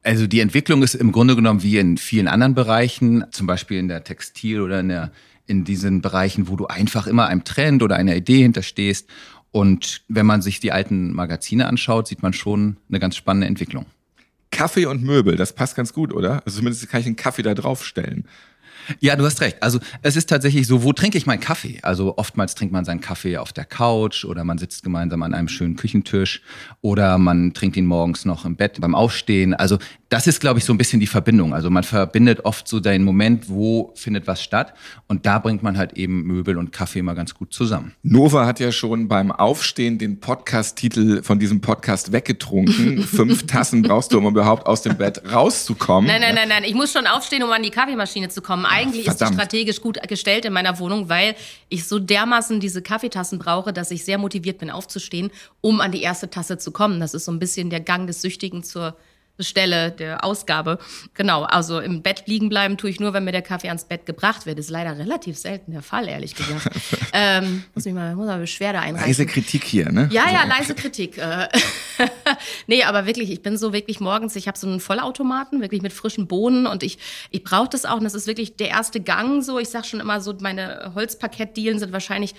[0.03, 3.89] Also die Entwicklung ist im Grunde genommen wie in vielen anderen Bereichen, zum Beispiel in
[3.89, 5.11] der Textil oder in, der,
[5.47, 9.09] in diesen Bereichen, wo du einfach immer einem Trend oder einer Idee hinterstehst.
[9.55, 13.87] Und wenn man sich die alten Magazine anschaut, sieht man schon eine ganz spannende Entwicklung.
[14.51, 16.43] Kaffee und Möbel, das passt ganz gut, oder?
[16.45, 18.27] Also zumindest kann ich einen Kaffee da draufstellen.
[19.01, 19.63] Ja, du hast recht.
[19.63, 21.79] Also es ist tatsächlich so, wo trinke ich meinen Kaffee?
[21.83, 25.49] Also oftmals trinkt man seinen Kaffee auf der Couch oder man sitzt gemeinsam an einem
[25.49, 26.43] schönen Küchentisch
[26.81, 29.55] oder man trinkt ihn morgens noch im Bett beim Aufstehen.
[29.55, 31.55] Also das ist, glaube ich, so ein bisschen die Verbindung.
[31.55, 34.75] Also man verbindet oft so den Moment, wo findet was statt
[35.09, 37.95] und da bringt man halt eben Möbel und Kaffee mal ganz gut zusammen.
[38.03, 43.03] Nova hat ja schon beim Aufstehen den Podcast-Titel von diesem Podcast weggetrunken.
[43.03, 46.09] Fünf Tassen brauchst du, um überhaupt aus dem Bett rauszukommen.
[46.09, 46.65] Nein, nein, nein, nein.
[46.65, 48.67] Ich muss schon aufstehen, um an die Kaffeemaschine zu kommen.
[48.75, 49.41] Eigentlich ist die verdammt.
[49.41, 51.35] strategisch gut gestellt in meiner Wohnung, weil
[51.69, 56.03] ich so dermaßen diese Kaffeetassen brauche, dass ich sehr motiviert bin, aufzustehen, um an die
[56.03, 57.01] erste Tasse zu kommen.
[57.01, 58.97] Das ist so ein bisschen der Gang des Süchtigen zur
[59.41, 60.79] Stelle der Ausgabe.
[61.15, 64.07] Genau, also im Bett liegen bleiben tue ich nur, wenn mir der Kaffee ans Bett
[64.07, 64.59] gebracht wird.
[64.59, 66.69] Das ist leider relativ selten der Fall, ehrlich gesagt.
[67.13, 69.09] ähm, muss mich mal, muss mal Beschwerde einreichen.
[69.09, 70.09] Leise Kritik hier, ne?
[70.13, 70.49] Ja, ja, So.
[70.49, 71.19] leise Kritik.
[71.19, 71.49] äh.
[72.67, 75.93] nee, aber wirklich, ich bin so wirklich morgens, ich habe so einen Vollautomaten, wirklich mit
[75.93, 76.99] frischen Bohnen und ich,
[77.31, 77.97] ich brauche das auch.
[77.97, 79.59] Und das ist wirklich der erste Gang so.
[79.59, 82.35] Ich sag schon immer so, meine Holzparkettdielen sind wahrscheinlich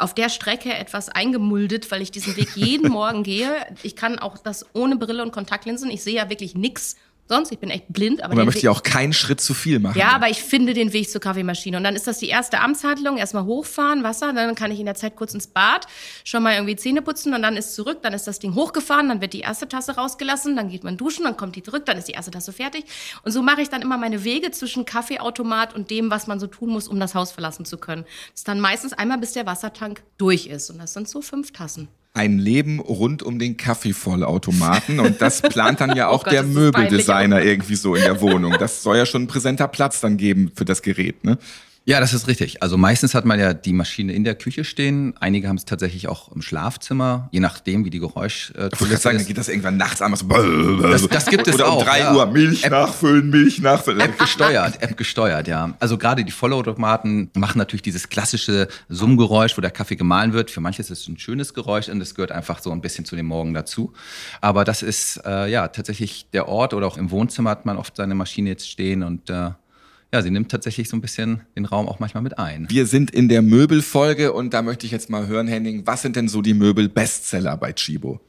[0.00, 3.54] auf der Strecke etwas eingemuldet, weil ich diesen Weg jeden Morgen gehe.
[3.82, 5.90] Ich kann auch das ohne Brille und Kontaktlinsen.
[5.90, 6.96] Ich sehe ja wirklich nix
[7.30, 7.50] sonst.
[7.52, 8.22] Ich bin echt blind.
[8.22, 9.98] Aber Und man möchte Weg- ja auch keinen Schritt zu viel machen.
[9.98, 11.78] ja, aber ich finde den Weg zur Kaffeemaschine.
[11.78, 13.16] Und dann ist das die erste Amtshandlung.
[13.16, 15.86] Erstmal hochfahren, Wasser, dann kann ich in der Zeit kurz ins Bad,
[16.24, 19.20] schon mal irgendwie Zähne putzen und dann ist zurück, dann ist das Ding hochgefahren, dann
[19.20, 22.08] wird die erste Tasse rausgelassen, dann geht man duschen, dann kommt die zurück, dann ist
[22.08, 22.84] die erste Tasse fertig.
[23.22, 26.46] Und so mache ich dann immer meine Wege zwischen Kaffeeautomat und dem, was man so
[26.48, 28.02] tun muss, um das Haus verlassen zu können.
[28.32, 30.70] Das ist dann meistens einmal, bis der Wassertank durch ist.
[30.70, 31.88] Und das sind so fünf Tassen.
[32.12, 34.98] Ein Leben rund um den Kaffeevollautomaten.
[35.00, 38.56] Und das plant dann ja auch Oh Gott, der Möbeldesigner irgendwie so in der Wohnung.
[38.58, 41.38] Das soll ja schon ein präsenter Platz dann geben für das Gerät, ne?
[41.86, 42.62] Ja, das ist richtig.
[42.62, 45.14] Also meistens hat man ja die Maschine in der Küche stehen.
[45.18, 49.14] Einige haben es tatsächlich auch im Schlafzimmer, je nachdem, wie die Ich Geräuschkulisse gerade sagen,
[49.16, 49.26] dann ist.
[49.26, 50.14] geht das irgendwann nachts an.
[50.14, 52.14] So Das- das gibt es Oder um auch, drei ja.
[52.14, 53.98] Uhr Milch App- nachfüllen, Milch nachfüllen.
[54.00, 55.74] App gesteuert, App gesteuert, ja.
[55.80, 60.50] Also gerade die Vollautomaten machen natürlich dieses klassische Summgeräusch, wo der Kaffee gemahlen wird.
[60.50, 63.16] Für manche ist es ein schönes Geräusch und es gehört einfach so ein bisschen zu
[63.16, 63.92] dem Morgen dazu.
[64.42, 67.96] Aber das ist äh, ja tatsächlich der Ort oder auch im Wohnzimmer hat man oft
[67.96, 69.50] seine Maschine jetzt stehen und äh,
[70.12, 72.66] ja, sie nimmt tatsächlich so ein bisschen den Raum auch manchmal mit ein.
[72.68, 76.16] Wir sind in der Möbelfolge und da möchte ich jetzt mal hören, Henning, was sind
[76.16, 78.20] denn so die Möbel-Bestseller bei Chibo?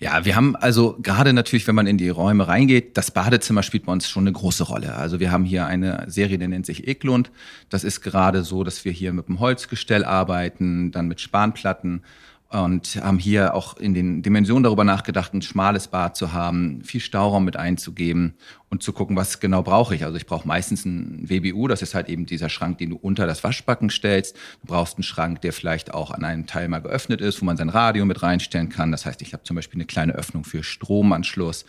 [0.00, 3.86] Ja, wir haben also gerade natürlich, wenn man in die Räume reingeht, das Badezimmer spielt
[3.86, 4.94] bei uns schon eine große Rolle.
[4.94, 7.32] Also wir haben hier eine Serie, die nennt sich Eklund.
[7.68, 12.02] Das ist gerade so, dass wir hier mit dem Holzgestell arbeiten, dann mit Spanplatten
[12.50, 17.00] und haben hier auch in den Dimensionen darüber nachgedacht, ein schmales Bad zu haben, viel
[17.00, 18.34] Stauraum mit einzugeben
[18.70, 20.04] und zu gucken, was genau brauche ich.
[20.04, 23.26] Also ich brauche meistens einen WBU, das ist halt eben dieser Schrank, den du unter
[23.26, 24.36] das Waschbacken stellst.
[24.60, 27.56] Du brauchst einen Schrank, der vielleicht auch an einem Teil mal geöffnet ist, wo man
[27.56, 28.92] sein Radio mit reinstellen kann.
[28.92, 31.64] Das heißt, ich habe zum Beispiel eine kleine Öffnung für Stromanschluss.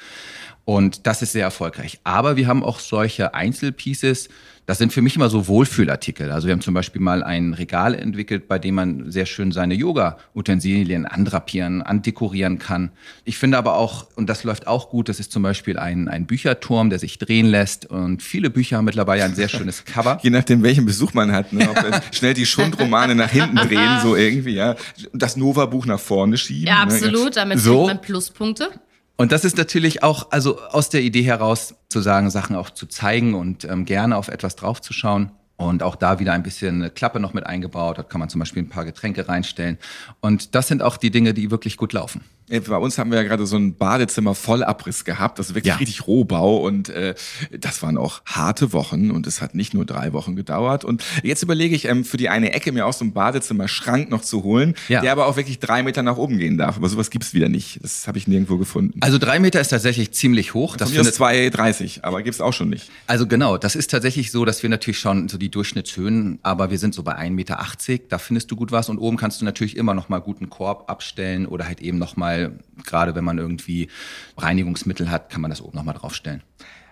[0.66, 2.00] Und das ist sehr erfolgreich.
[2.04, 4.30] Aber wir haben auch solche Einzelpieces,
[4.70, 6.32] das sind für mich immer so Wohlfühlartikel.
[6.32, 9.74] Also wir haben zum Beispiel mal ein Regal entwickelt, bei dem man sehr schön seine
[9.74, 12.92] Yoga-Utensilien andrapieren, andekorieren kann.
[13.26, 16.28] Ich finde aber auch, und das läuft auch gut, das ist zum Beispiel ein, ein
[16.28, 17.86] Bücherturm, der sich drehen lässt.
[17.86, 20.20] Und viele Bücher haben mittlerweile ein sehr schönes Cover.
[20.24, 21.54] Je nachdem, welchen Besuch man hat.
[21.54, 21.70] Ne?
[22.12, 24.76] schnell die Schundromane nach hinten drehen, so irgendwie, ja.
[25.14, 26.68] Das Nova-Buch nach vorne schieben.
[26.68, 26.94] Ja, ne?
[26.94, 27.36] absolut.
[27.38, 27.86] Damit so.
[27.86, 28.70] kriegt man Pluspunkte.
[29.18, 32.86] Und das ist natürlich auch, also aus der Idee heraus zu sagen, Sachen auch zu
[32.86, 35.32] zeigen und ähm, gerne auf etwas draufzuschauen.
[35.58, 37.98] Und auch da wieder ein bisschen eine Klappe noch mit eingebaut.
[37.98, 39.78] Dort kann man zum Beispiel ein paar Getränke reinstellen.
[40.22, 42.22] Und das sind auch die Dinge, die wirklich gut laufen.
[42.50, 45.38] Bei uns haben wir ja gerade so ein Badezimmer Vollabriss gehabt.
[45.38, 45.76] Das ist wirklich ja.
[45.76, 47.14] richtig Rohbau und äh,
[47.58, 50.84] das waren auch harte Wochen und es hat nicht nur drei Wochen gedauert.
[50.84, 54.22] Und jetzt überlege ich, ähm, für die eine Ecke mir auch so ein Badezimmer-Schrank noch
[54.22, 55.02] zu holen, ja.
[55.02, 56.78] der aber auch wirklich drei Meter nach oben gehen darf.
[56.78, 57.84] Aber sowas gibt's wieder nicht.
[57.84, 59.00] Das habe ich nirgendwo gefunden.
[59.02, 60.76] Also drei Meter ist tatsächlich ziemlich hoch.
[60.76, 62.90] Das ist 2,30, aber gibt's auch schon nicht.
[63.06, 66.80] Also genau, das ist tatsächlich so, dass wir natürlich schauen, so die Durchschnittshöhen, aber wir
[66.80, 67.60] sind so bei 1,80 Meter.
[68.10, 70.90] Da findest du gut was und oben kannst du natürlich immer noch mal guten Korb
[70.90, 72.39] abstellen oder halt eben noch mal
[72.84, 73.90] gerade wenn man irgendwie
[74.38, 76.44] Reinigungsmittel hat, kann man das oben nochmal draufstellen.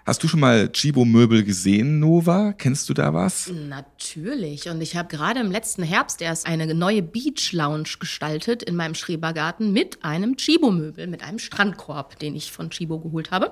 [0.08, 2.54] Hast du schon mal Chibo-Möbel gesehen, Nova?
[2.54, 3.52] Kennst du da was?
[3.52, 4.70] Natürlich.
[4.70, 8.96] Und ich habe gerade im letzten Herbst erst eine neue Beach Lounge gestaltet in meinem
[8.96, 13.52] Schrebergarten mit einem Chibo-Möbel, mit einem Strandkorb, den ich von Chibo geholt habe.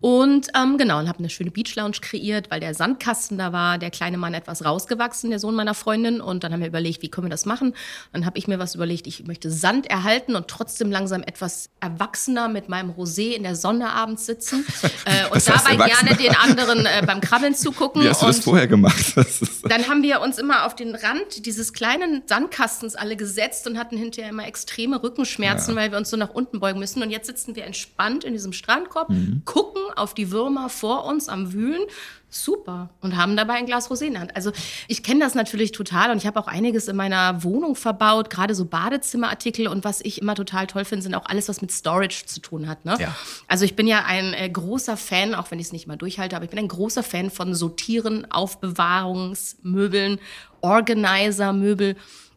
[0.00, 3.78] Und ähm, genau, und habe eine schöne Beach Lounge kreiert, weil der Sandkasten da war,
[3.78, 6.20] der kleine Mann etwas rausgewachsen, der Sohn meiner Freundin.
[6.20, 7.74] Und dann haben wir überlegt, wie können wir das machen?
[8.12, 12.48] Dann habe ich mir was überlegt, ich möchte Sand erhalten und trotzdem langsam etwas erwachsener
[12.48, 14.64] mit meinem Rosé in der Sonne abends sitzen.
[15.04, 18.02] Äh, und dabei gerne den anderen äh, beim Krabbeln zugucken.
[18.02, 19.16] Wie hast du das vorher gemacht?
[19.16, 23.78] Das dann haben wir uns immer auf den Rand dieses kleinen Sandkastens alle gesetzt und
[23.78, 25.80] hatten hinterher immer extreme Rückenschmerzen, ja.
[25.80, 27.02] weil wir uns so nach unten beugen müssen.
[27.02, 29.42] Und jetzt sitzen wir entspannt in diesem Strandkorb, mhm.
[29.44, 31.82] gucken auf die Würmer vor uns am Wühlen
[32.28, 34.36] super und haben dabei ein Glas Rosé in der Hand.
[34.36, 34.52] Also
[34.88, 38.54] ich kenne das natürlich total und ich habe auch einiges in meiner Wohnung verbaut, gerade
[38.54, 42.26] so Badezimmerartikel und was ich immer total toll finde, sind auch alles, was mit Storage
[42.26, 42.84] zu tun hat.
[42.84, 42.96] Ne?
[42.98, 43.14] Ja.
[43.48, 46.36] Also ich bin ja ein äh, großer Fan, auch wenn ich es nicht mal durchhalte,
[46.36, 50.18] aber ich bin ein großer Fan von Sortieren, Aufbewahrungsmöbeln,
[50.60, 51.96] Organizer-Möbel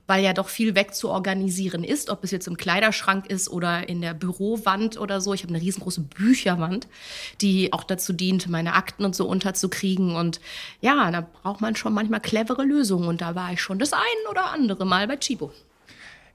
[0.09, 4.15] weil ja doch viel wegzuorganisieren ist, ob es jetzt im Kleiderschrank ist oder in der
[4.15, 5.35] Bürowand oder so.
[5.35, 6.87] Ich habe eine riesengroße Bücherwand,
[7.41, 10.15] die auch dazu dient, meine Akten und so unterzukriegen.
[10.15, 10.41] Und
[10.81, 13.07] ja, da braucht man schon manchmal clevere Lösungen.
[13.07, 13.99] Und da war ich schon das ein
[14.31, 15.53] oder andere Mal bei Chibo.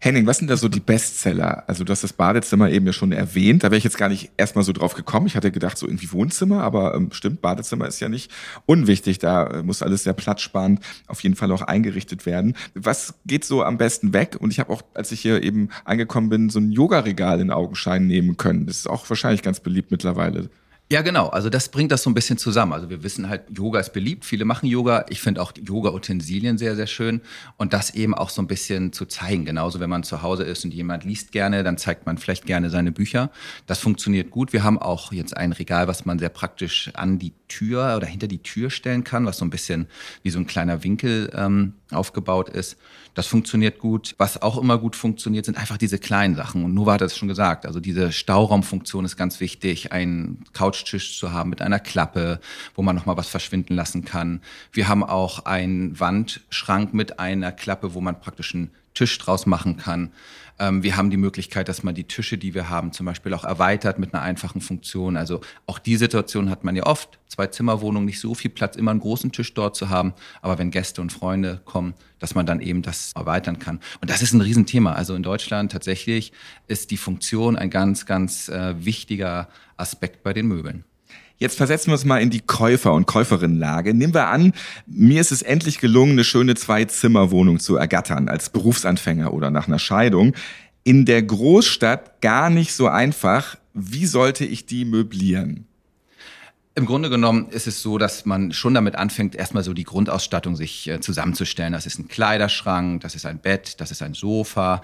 [0.04, 1.64] Henning, was sind da so die Bestseller?
[1.66, 3.64] Also du hast das Badezimmer eben ja schon erwähnt.
[3.64, 5.26] Da wäre ich jetzt gar nicht erstmal so drauf gekommen.
[5.26, 8.30] Ich hatte gedacht, so irgendwie Wohnzimmer, aber ähm, stimmt, Badezimmer ist ja nicht
[8.66, 9.18] unwichtig.
[9.18, 12.54] Da äh, muss alles sehr platzsparend auf jeden Fall auch eingerichtet werden.
[12.74, 14.36] Was geht so am besten weg?
[14.38, 18.06] Und ich habe auch, als ich hier eben angekommen bin, so ein Yoga-Regal in Augenschein
[18.06, 18.66] nehmen können.
[18.66, 20.50] Das ist auch wahrscheinlich ganz beliebt mittlerweile.
[20.92, 21.28] Ja, genau.
[21.28, 22.74] Also das bringt das so ein bisschen zusammen.
[22.74, 24.26] Also wir wissen halt, Yoga ist beliebt.
[24.26, 25.06] Viele machen Yoga.
[25.08, 27.22] Ich finde auch Yoga-Utensilien sehr, sehr schön.
[27.56, 29.46] Und das eben auch so ein bisschen zu zeigen.
[29.46, 32.68] Genauso, wenn man zu Hause ist und jemand liest gerne, dann zeigt man vielleicht gerne
[32.68, 33.30] seine Bücher.
[33.66, 34.52] Das funktioniert gut.
[34.52, 38.26] Wir haben auch jetzt ein Regal, was man sehr praktisch an die Tür oder hinter
[38.26, 39.86] die Tür stellen kann, was so ein bisschen
[40.22, 42.76] wie so ein kleiner Winkel ähm, aufgebaut ist.
[43.14, 44.16] Das funktioniert gut.
[44.18, 46.64] Was auch immer gut funktioniert, sind einfach diese kleinen Sachen.
[46.64, 47.64] Und Nova hat das schon gesagt.
[47.64, 49.92] Also diese Stauraumfunktion ist ganz wichtig.
[49.92, 52.40] Ein Couchtisch zu haben mit einer Klappe,
[52.74, 54.40] wo man nochmal was verschwinden lassen kann.
[54.72, 59.76] Wir haben auch einen Wandschrank mit einer Klappe, wo man praktisch einen Tisch draus machen
[59.76, 60.12] kann.
[60.58, 63.44] Ähm, wir haben die Möglichkeit, dass man die Tische, die wir haben, zum Beispiel auch
[63.44, 65.16] erweitert mit einer einfachen Funktion.
[65.16, 67.18] Also auch die Situation hat man ja oft.
[67.26, 70.14] Zwei Zimmerwohnungen, nicht so viel Platz, immer einen großen Tisch dort zu haben.
[70.42, 73.80] Aber wenn Gäste und Freunde kommen, dass man dann eben das erweitern kann.
[74.00, 74.92] Und das ist ein Riesenthema.
[74.92, 76.32] Also in Deutschland tatsächlich
[76.68, 80.84] ist die Funktion ein ganz, ganz äh, wichtiger Aspekt bei den Möbeln.
[81.36, 83.92] Jetzt versetzen wir uns mal in die Käufer- und Käuferinnenlage.
[83.92, 84.52] Nehmen wir an,
[84.86, 89.80] mir ist es endlich gelungen, eine schöne Zwei-Zimmer-Wohnung zu ergattern, als Berufsanfänger oder nach einer
[89.80, 90.34] Scheidung.
[90.84, 93.56] In der Großstadt gar nicht so einfach.
[93.72, 95.66] Wie sollte ich die möblieren?
[96.76, 100.56] Im Grunde genommen ist es so, dass man schon damit anfängt, erstmal so die Grundausstattung
[100.56, 101.72] sich äh, zusammenzustellen.
[101.72, 104.82] Das ist ein Kleiderschrank, das ist ein Bett, das ist ein Sofa.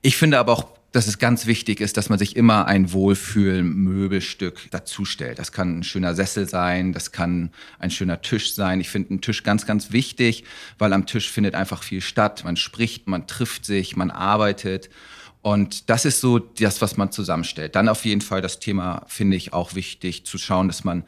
[0.00, 4.70] Ich finde aber auch dass es ganz wichtig ist, dass man sich immer ein Wohlfühl-Möbelstück
[4.70, 5.40] dazustellt.
[5.40, 8.80] Das kann ein schöner Sessel sein, das kann ein schöner Tisch sein.
[8.80, 10.44] Ich finde einen Tisch ganz, ganz wichtig,
[10.78, 12.44] weil am Tisch findet einfach viel statt.
[12.44, 14.88] Man spricht, man trifft sich, man arbeitet.
[15.42, 17.74] Und das ist so das, was man zusammenstellt.
[17.74, 21.02] Dann auf jeden Fall das Thema, finde ich auch wichtig, zu schauen, dass man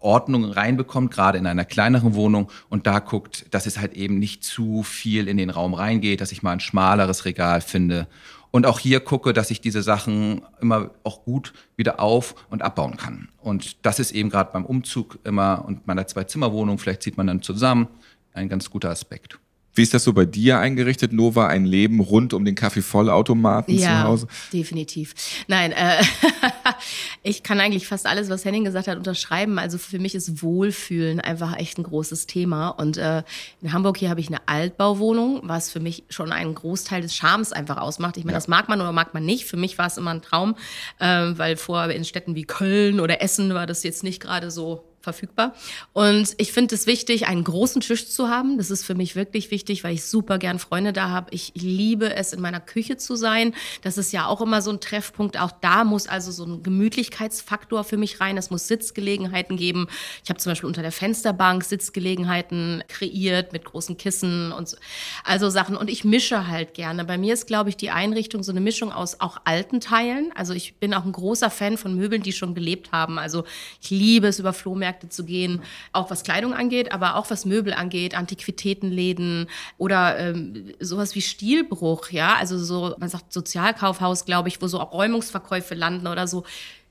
[0.00, 4.44] Ordnung reinbekommt, gerade in einer kleineren Wohnung und da guckt, dass es halt eben nicht
[4.44, 8.06] zu viel in den Raum reingeht, dass ich mal ein schmaleres Regal finde
[8.50, 12.96] und auch hier gucke, dass ich diese Sachen immer auch gut wieder auf- und abbauen
[12.96, 13.28] kann.
[13.38, 17.42] Und das ist eben gerade beim Umzug immer und meiner Zwei-Zimmer-Wohnung, vielleicht zieht man dann
[17.42, 17.88] zusammen,
[18.32, 19.39] ein ganz guter Aspekt.
[19.74, 21.46] Wie ist das so bei dir eingerichtet, Nova?
[21.46, 24.26] Ein Leben rund um den Kaffeevollautomaten ja, zu Hause?
[24.52, 25.14] definitiv.
[25.46, 26.02] Nein, äh,
[27.22, 29.58] ich kann eigentlich fast alles, was Henning gesagt hat, unterschreiben.
[29.58, 32.68] Also für mich ist Wohlfühlen einfach echt ein großes Thema.
[32.70, 33.22] Und äh,
[33.62, 37.52] in Hamburg hier habe ich eine Altbauwohnung, was für mich schon einen Großteil des Charmes
[37.52, 38.16] einfach ausmacht.
[38.16, 38.38] Ich meine, Ja.
[38.38, 39.44] das mag man oder mag man nicht.
[39.46, 40.56] Für mich war es immer ein Traum,
[40.98, 44.84] äh, weil vorher in Städten wie Köln oder Essen war das jetzt nicht gerade so
[45.00, 45.54] verfügbar.
[45.92, 48.58] Und ich finde es wichtig, einen großen Tisch zu haben.
[48.58, 51.32] Das ist für mich wirklich wichtig, weil ich super gern Freunde da habe.
[51.32, 53.54] Ich liebe es, in meiner Küche zu sein.
[53.82, 55.38] Das ist ja auch immer so ein Treffpunkt.
[55.38, 58.36] Auch da muss also so ein Gemütlichkeitsfaktor für mich rein.
[58.36, 59.88] Es muss Sitzgelegenheiten geben.
[60.22, 64.76] Ich habe zum Beispiel unter der Fensterbank Sitzgelegenheiten kreiert mit großen Kissen und so.
[65.24, 65.76] also Sachen.
[65.76, 67.04] Und ich mische halt gerne.
[67.06, 70.30] Bei mir ist, glaube ich, die Einrichtung so eine Mischung aus auch alten Teilen.
[70.34, 73.18] Also ich bin auch ein großer Fan von Möbeln, die schon gelebt haben.
[73.18, 73.44] Also
[73.80, 77.72] ich liebe es, über Flohmärkte zu gehen, auch was Kleidung angeht, aber auch was Möbel
[77.72, 79.46] angeht, Antiquitätenläden
[79.78, 84.80] oder ähm, sowas wie Stilbruch, ja, also so, man sagt Sozialkaufhaus, glaube ich, wo so
[84.80, 86.44] auch Räumungsverkäufe landen oder so.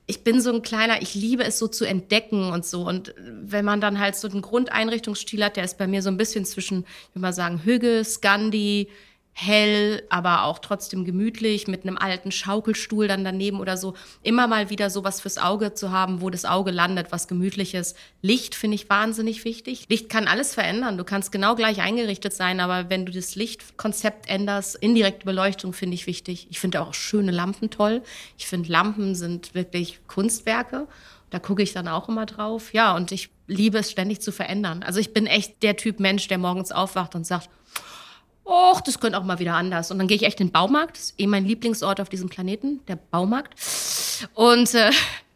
[0.06, 2.82] Ich bin so ein kleiner, ich liebe es so zu entdecken und so.
[2.82, 6.16] Und wenn man dann halt so einen Grundeinrichtungsstil hat, der ist bei mir so ein
[6.16, 8.88] bisschen zwischen, ich würde mal sagen, Hügge, Scandi,
[9.32, 13.94] hell, aber auch trotzdem gemütlich mit einem alten Schaukelstuhl dann daneben oder so.
[14.22, 17.94] Immer mal wieder sowas fürs Auge zu haben, wo das Auge landet, was gemütliches.
[18.22, 19.86] Licht finde ich wahnsinnig wichtig.
[19.88, 20.98] Licht kann alles verändern.
[20.98, 25.94] Du kannst genau gleich eingerichtet sein, aber wenn du das Lichtkonzept änderst, indirekte Beleuchtung finde
[25.94, 26.48] ich wichtig.
[26.50, 28.02] Ich finde auch schöne Lampen toll.
[28.36, 30.86] Ich finde Lampen sind wirklich Kunstwerke.
[31.30, 32.74] Da gucke ich dann auch immer drauf.
[32.74, 34.82] Ja, und ich liebe es ständig zu verändern.
[34.82, 37.48] Also ich bin echt der Typ Mensch, der morgens aufwacht und sagt,
[38.50, 39.92] Och, das könnte auch mal wieder anders.
[39.92, 40.96] Und dann gehe ich echt in den Baumarkt.
[40.96, 43.54] Das ist eh mein Lieblingsort auf diesem Planeten, der Baumarkt.
[44.34, 44.90] Und äh,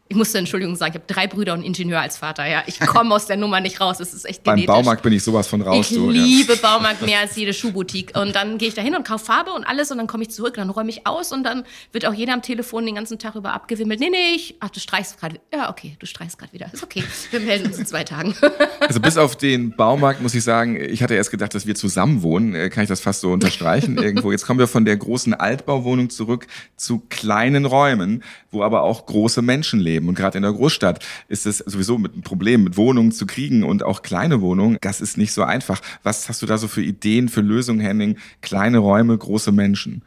[0.07, 2.45] ich musste Entschuldigung sagen, ich habe drei Brüder und Ingenieur als Vater.
[2.45, 3.99] Ja, ich komme aus der Nummer nicht raus.
[3.99, 4.75] Es ist echt Beim genetisch.
[4.75, 5.89] Baumarkt bin ich sowas von raus.
[5.89, 6.03] Ich ja.
[6.11, 8.15] liebe Baumarkt mehr als jede Schuhboutique.
[8.15, 10.29] Und dann gehe ich da hin und kaufe Farbe und alles und dann komme ich
[10.29, 13.33] zurück, dann räume ich aus und dann wird auch jeder am Telefon den ganzen Tag
[13.33, 13.99] über abgewimmelt.
[13.99, 15.39] Nee, nee, ich, ach, du streichst gerade.
[15.51, 16.69] Ja, okay, du streichst gerade wieder.
[16.71, 17.03] Ist okay.
[17.31, 18.35] Wir melden uns in zwei Tagen.
[18.79, 22.21] Also bis auf den Baumarkt muss ich sagen, ich hatte erst gedacht, dass wir zusammen
[22.21, 22.53] wohnen.
[22.53, 24.31] Äh, Kann ich das fast so unterstreichen irgendwo.
[24.31, 29.41] Jetzt kommen wir von der großen Altbauwohnung zurück zu kleinen Räumen, wo aber auch große
[29.41, 29.94] Menschen leben.
[30.03, 33.63] Und gerade in der Großstadt ist es sowieso mit ein Problem, mit Wohnungen zu kriegen
[33.63, 34.77] und auch kleine Wohnungen.
[34.81, 35.81] Das ist nicht so einfach.
[36.03, 38.17] Was hast du da so für Ideen, für Lösungen, Henning?
[38.41, 40.03] Kleine Räume, große Menschen.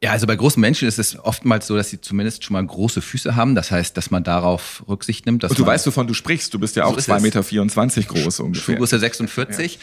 [0.00, 3.02] Ja, also bei großen Menschen ist es oftmals so, dass sie zumindest schon mal große
[3.02, 3.56] Füße haben.
[3.56, 5.42] Das heißt, dass man darauf Rücksicht nimmt.
[5.42, 6.54] Dass Und du weißt, wovon du sprichst.
[6.54, 7.96] Du bist ja auch So ist 2,24 es.
[7.96, 8.62] Meter groß ungefähr.
[8.62, 9.80] Schuhgröße 46.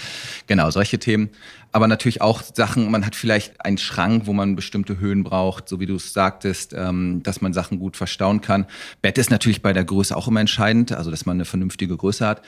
[0.48, 1.30] Genau, solche Themen.
[1.76, 5.82] Aber natürlich auch Sachen, man hat vielleicht einen Schrank, wo man bestimmte Höhen braucht, so
[5.82, 8.66] wie du es sagtest, ähm, dass man Sachen gut verstauen kann.
[9.02, 12.26] Bett ist natürlich bei der Größe auch immer entscheidend, also dass man eine vernünftige Größe
[12.26, 12.42] hat.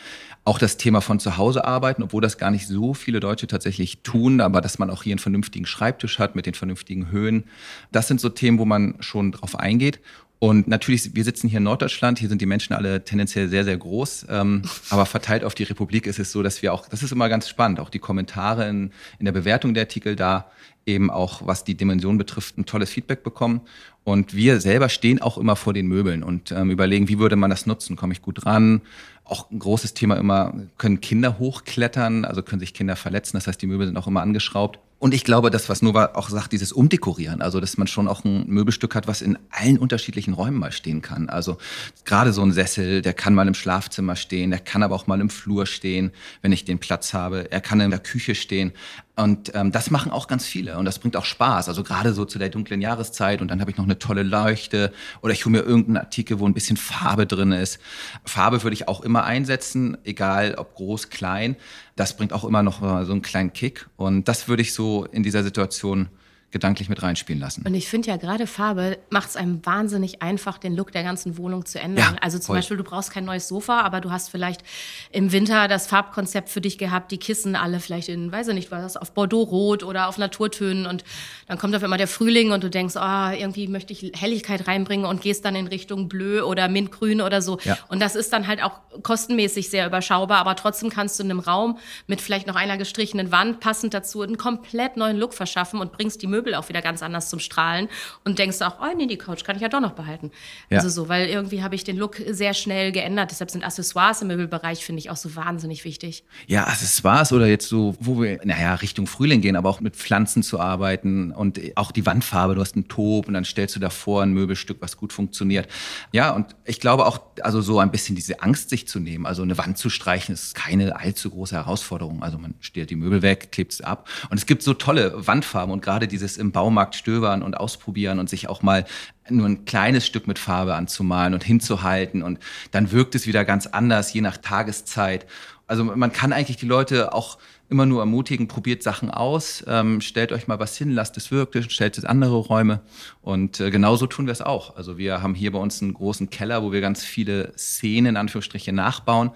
[0.46, 4.02] Auch das Thema von zu Hause arbeiten, obwohl das gar nicht so viele Deutsche tatsächlich
[4.02, 7.44] tun, aber dass man auch hier einen vernünftigen Schreibtisch hat mit den vernünftigen Höhen.
[7.92, 10.00] Das sind so Themen, wo man schon drauf eingeht.
[10.40, 13.78] Und natürlich, wir sitzen hier in Norddeutschland, hier sind die Menschen alle tendenziell sehr, sehr
[13.78, 14.28] groß.
[14.30, 17.28] Ähm, aber verteilt auf die Republik ist es so, dass wir auch, das ist immer
[17.28, 20.52] ganz spannend, auch die Kommentare in, in der Bewertung der Artikel da
[20.86, 23.62] eben auch, was die Dimension betrifft, ein tolles Feedback bekommen.
[24.04, 27.50] Und wir selber stehen auch immer vor den Möbeln und ähm, überlegen, wie würde man
[27.50, 27.96] das nutzen?
[27.96, 28.82] Komme ich gut ran?
[29.26, 33.36] Auch ein großes Thema immer, können Kinder hochklettern, also können sich Kinder verletzen.
[33.36, 34.80] Das heißt, die Möbel sind auch immer angeschraubt.
[35.00, 38.26] Und ich glaube, das, was Nova auch sagt, dieses Umdekorieren, also dass man schon auch
[38.26, 41.30] ein Möbelstück hat, was in allen unterschiedlichen Räumen mal stehen kann.
[41.30, 41.58] Also
[42.04, 45.22] gerade so ein Sessel, der kann mal im Schlafzimmer stehen, der kann aber auch mal
[45.22, 47.52] im Flur stehen, wenn ich den Platz habe.
[47.52, 48.74] Er kann in der Küche stehen.
[49.16, 51.70] Und ähm, das machen auch ganz viele und das bringt auch Spaß.
[51.70, 54.94] Also gerade so zu der dunklen Jahreszeit und dann habe ich noch eine tolle Leuchte
[55.22, 57.80] oder ich hole mir irgendeinen Artikel, wo ein bisschen Farbe drin ist.
[58.26, 61.56] Farbe würde ich auch immer einsetzen, egal ob groß, klein.
[61.98, 63.88] Das bringt auch immer noch so einen kleinen Kick.
[63.98, 66.08] Und das würde ich so in dieser Situation
[66.52, 67.64] gedanklich mit reinspielen lassen.
[67.66, 71.38] Und ich finde ja gerade Farbe macht es einem wahnsinnig einfach, den Look der ganzen
[71.38, 72.16] Wohnung zu ändern.
[72.16, 72.56] Ja, also zum voll.
[72.58, 74.64] Beispiel, du brauchst kein neues Sofa, aber du hast vielleicht
[75.12, 78.72] im Winter das Farbkonzept für dich gehabt, die Kissen alle vielleicht in, weiß ich nicht,
[78.72, 81.04] was auf Bordeaux-Rot oder auf Naturtönen und
[81.48, 85.06] dann kommt auf einmal der Frühling und du denkst, ah, irgendwie möchte ich Helligkeit reinbringen
[85.06, 87.60] und gehst dann in Richtung Bleu oder Mintgrün oder so.
[87.66, 87.78] Ja.
[87.90, 91.42] Und das ist dann halt auch kostenmäßig sehr überschaubar, aber trotzdem kannst du in einem
[91.42, 95.92] Raum mit vielleicht noch einer gestrichenen Wand passend dazu einen komplett neuen Look verschaffen und
[95.92, 97.90] bringst die Möbel auch wieder ganz anders zum Strahlen
[98.24, 100.32] und denkst auch, oh nee, die Couch kann ich ja doch noch behalten.
[100.70, 100.78] Ja.
[100.78, 103.32] Also so, weil irgendwie habe ich den Look sehr schnell geändert.
[103.32, 106.24] Deshalb sind Accessoires im Möbelbereich, finde ich, auch so wahnsinnig wichtig.
[106.46, 110.44] Ja, Accessoires oder jetzt so, wo wir, naja, Richtung Frühling gehen, aber auch mit Pflanzen
[110.44, 114.22] zu arbeiten und auch die Wandfarbe, du hast einen Taub und dann stellst du davor
[114.22, 115.68] ein Möbelstück, was gut funktioniert.
[116.12, 119.42] Ja, und ich glaube auch, also so ein bisschen diese Angst sich zu nehmen, also
[119.42, 122.22] eine Wand zu streichen, ist keine allzu große Herausforderung.
[122.22, 125.74] Also man stellt die Möbel weg, klebt es ab und es gibt so tolle Wandfarben
[125.74, 128.86] und gerade dieses im Baumarkt stöbern und ausprobieren und sich auch mal
[129.30, 132.40] nur ein kleines Stück mit Farbe anzumalen und hinzuhalten und
[132.72, 135.26] dann wirkt es wieder ganz anders, je nach Tageszeit.
[135.68, 137.38] Also man kann eigentlich die Leute auch
[137.70, 141.70] immer nur ermutigen, probiert Sachen aus, ähm, stellt euch mal was hin, lasst es wirken,
[141.70, 142.80] stellt es andere Räume.
[143.22, 144.78] Und äh, genauso tun wir es auch.
[144.78, 148.18] Also wir haben hier bei uns einen großen Keller, wo wir ganz viele Szenen in
[148.18, 149.32] Anführungsstriche nachbauen.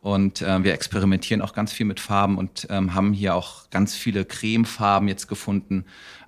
[0.00, 3.94] Und äh, wir experimentieren auch ganz viel mit Farben und ähm, haben hier auch ganz
[3.94, 5.84] viele Cremefarben jetzt gefunden.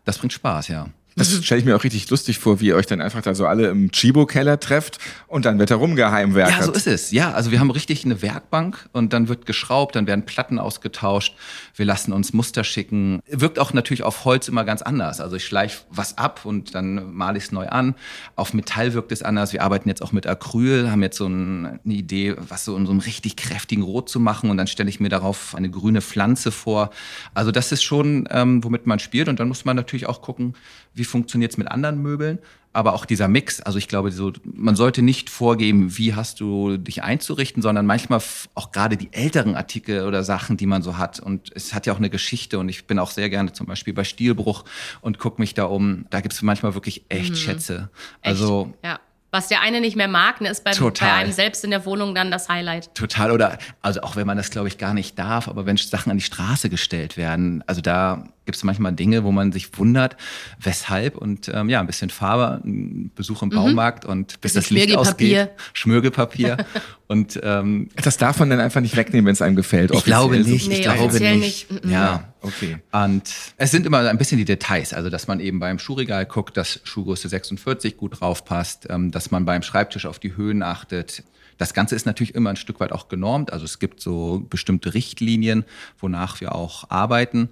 [0.09, 0.88] Das bringt Spaß, ja.
[1.18, 3.46] Das stelle ich mir auch richtig lustig vor, wie ihr euch dann einfach da so
[3.46, 6.59] alle im Chibo-Keller trefft und dann wird da rumgeheimwerkert.
[6.59, 7.11] Ja, so ist es.
[7.11, 11.35] Ja, also wir haben richtig eine Werkbank und dann wird geschraubt, dann werden Platten ausgetauscht.
[11.74, 13.20] Wir lassen uns Muster schicken.
[13.28, 15.20] Wirkt auch natürlich auf Holz immer ganz anders.
[15.20, 17.94] Also ich schleife was ab und dann male ich es neu an.
[18.37, 19.52] Auf Metall wirkt es anders.
[19.52, 22.92] Wir arbeiten jetzt auch mit Acryl, haben jetzt so eine Idee, was so in so
[22.92, 26.52] einem richtig kräftigen Rot zu machen und dann stelle ich mir darauf eine grüne Pflanze
[26.52, 26.90] vor.
[27.35, 30.54] Also das ist schon, ähm, womit man spielt und dann muss man natürlich auch gucken,
[30.94, 32.38] wie funktioniert es mit anderen Möbeln,
[32.73, 33.61] aber auch dieser Mix.
[33.61, 38.21] Also ich glaube, so, man sollte nicht vorgeben, wie hast du dich einzurichten, sondern manchmal
[38.55, 41.18] auch gerade die älteren Artikel oder Sachen, die man so hat.
[41.18, 43.94] Und es hat ja auch eine Geschichte und ich bin auch sehr gerne zum Beispiel
[43.94, 44.64] bei Stilbruch
[45.01, 46.07] und gucke mich da um.
[46.11, 47.37] Da gibt es manchmal wirklich echt mhm.
[47.37, 47.90] Schätze.
[48.23, 48.85] Also echt?
[48.85, 49.01] ja.
[49.31, 52.14] Was der eine nicht mehr mag, ne, ist bei, bei, einem selbst in der Wohnung
[52.14, 52.95] dann das Highlight.
[52.95, 53.31] Total.
[53.31, 56.17] Oder, also auch wenn man das, glaube ich, gar nicht darf, aber wenn Sachen an
[56.17, 60.17] die Straße gestellt werden, also da gibt es manchmal Dinge, wo man sich wundert,
[60.59, 61.19] weshalb.
[61.19, 63.57] Und ähm, ja, ein bisschen Farbe, ein Besuch im mhm.
[63.57, 65.51] Baumarkt und bis das Licht ausgeht.
[65.75, 66.57] Schmirgelpapier.
[67.09, 69.91] und ähm, das darf man dann einfach nicht wegnehmen, wenn es einem gefällt.
[69.91, 70.67] Ich glaube nicht.
[70.67, 71.69] Nee, ich glaube nicht.
[71.69, 71.85] nicht.
[71.85, 71.91] Mhm.
[71.91, 72.79] Ja, okay.
[72.92, 73.22] Und
[73.57, 74.92] es sind immer ein bisschen die Details.
[74.92, 79.31] Also, dass man eben beim Schuhregal guckt, dass Schuhgröße 46 gut drauf passt, ähm, dass
[79.31, 81.22] man beim Schreibtisch auf die Höhen achtet.
[81.59, 83.53] Das Ganze ist natürlich immer ein Stück weit auch genormt.
[83.53, 85.64] Also es gibt so bestimmte Richtlinien,
[85.98, 87.51] wonach wir auch arbeiten.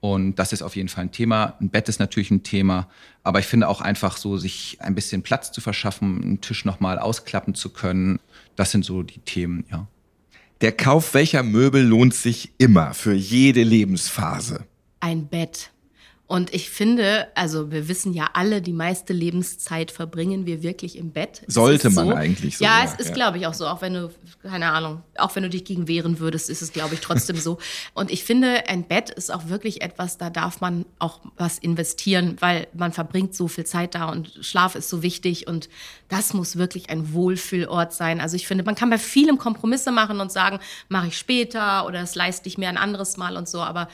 [0.00, 1.54] Und das ist auf jeden Fall ein Thema.
[1.60, 2.88] Ein Bett ist natürlich ein Thema.
[3.22, 6.98] Aber ich finde auch einfach so, sich ein bisschen Platz zu verschaffen, einen Tisch nochmal
[6.98, 8.18] ausklappen zu können.
[8.56, 9.86] Das sind so die Themen, ja.
[10.62, 14.64] Der Kauf welcher Möbel lohnt sich immer für jede Lebensphase?
[15.00, 15.71] Ein Bett.
[16.32, 21.10] Und ich finde, also wir wissen ja alle, die meiste Lebenszeit verbringen wir wirklich im
[21.10, 21.42] Bett.
[21.46, 22.14] Sollte man so.
[22.14, 22.64] eigentlich so.
[22.64, 23.14] Ja, es ist, ja.
[23.14, 23.66] glaube ich, auch so.
[23.66, 24.10] Auch wenn du,
[24.42, 27.58] keine Ahnung, auch wenn du dich gegen wehren würdest, ist es, glaube ich, trotzdem so.
[27.92, 32.38] Und ich finde, ein Bett ist auch wirklich etwas, da darf man auch was investieren,
[32.40, 35.68] weil man verbringt so viel Zeit da und Schlaf ist so wichtig und
[36.08, 38.22] das muss wirklich ein Wohlfühlort sein.
[38.22, 42.00] Also ich finde, man kann bei vielem Kompromisse machen und sagen, mache ich später oder
[42.00, 43.88] es leiste ich mir ein anderes Mal und so, aber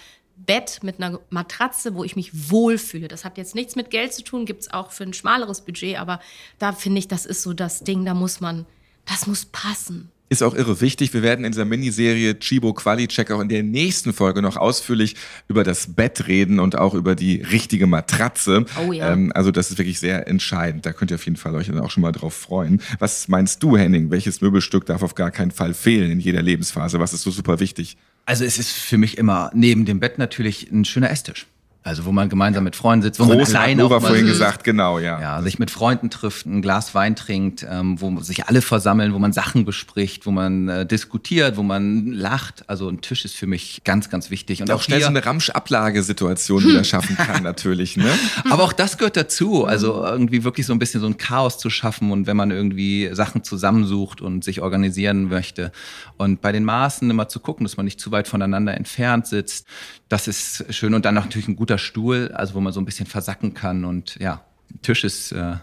[0.46, 3.08] Bett mit einer Matratze, wo ich mich wohlfühle.
[3.08, 5.98] Das hat jetzt nichts mit Geld zu tun, gibt es auch für ein schmaleres Budget,
[5.98, 6.20] aber
[6.58, 8.66] da finde ich, das ist so das Ding, da muss man,
[9.04, 10.10] das muss passen.
[10.30, 11.14] Ist auch irre wichtig.
[11.14, 15.16] Wir werden in dieser Miniserie Chibo Quali Check auch in der nächsten Folge noch ausführlich
[15.48, 18.66] über das Bett reden und auch über die richtige Matratze.
[18.86, 19.12] Oh ja.
[19.12, 20.84] Ähm, also das ist wirklich sehr entscheidend.
[20.84, 22.82] Da könnt ihr auf jeden Fall euch dann auch schon mal drauf freuen.
[22.98, 24.10] Was meinst du, Henning?
[24.10, 27.00] Welches Möbelstück darf auf gar keinen Fall fehlen in jeder Lebensphase?
[27.00, 27.96] Was ist so super wichtig?
[28.26, 31.46] Also es ist für mich immer neben dem Bett natürlich ein schöner Esstisch.
[31.84, 34.98] Also wo man gemeinsam mit Freunden sitzt, wo Großen man alleine auch vorhin gesagt, genau,
[34.98, 35.20] ja.
[35.20, 39.18] Ja, sich mit Freunden trifft, ein Glas Wein trinkt, ähm, wo sich alle versammeln, wo
[39.18, 42.68] man Sachen bespricht, wo man äh, diskutiert, wo man lacht.
[42.68, 44.60] Also ein Tisch ist für mich ganz, ganz wichtig.
[44.60, 47.96] Und auch, auch schnell so eine Ramsch-Ablagesituation wieder schaffen kann, natürlich.
[47.96, 48.10] Ne?
[48.50, 49.64] Aber auch das gehört dazu.
[49.64, 53.08] Also irgendwie wirklich so ein bisschen so ein Chaos zu schaffen und wenn man irgendwie
[53.12, 55.72] Sachen zusammensucht und sich organisieren möchte.
[56.16, 59.66] Und bei den Maßen immer zu gucken, dass man nicht zu weit voneinander entfernt sitzt.
[60.08, 60.94] Das ist schön.
[60.94, 63.84] Und dann natürlich ein guter Stuhl, also wo man so ein bisschen versacken kann.
[63.84, 64.42] Und ja,
[64.80, 65.56] Tisch ist äh,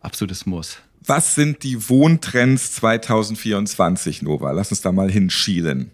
[0.00, 0.78] absolutes Muss.
[1.04, 4.52] Was sind die Wohntrends 2024, Nova?
[4.52, 5.90] Lass uns da mal hinschielen.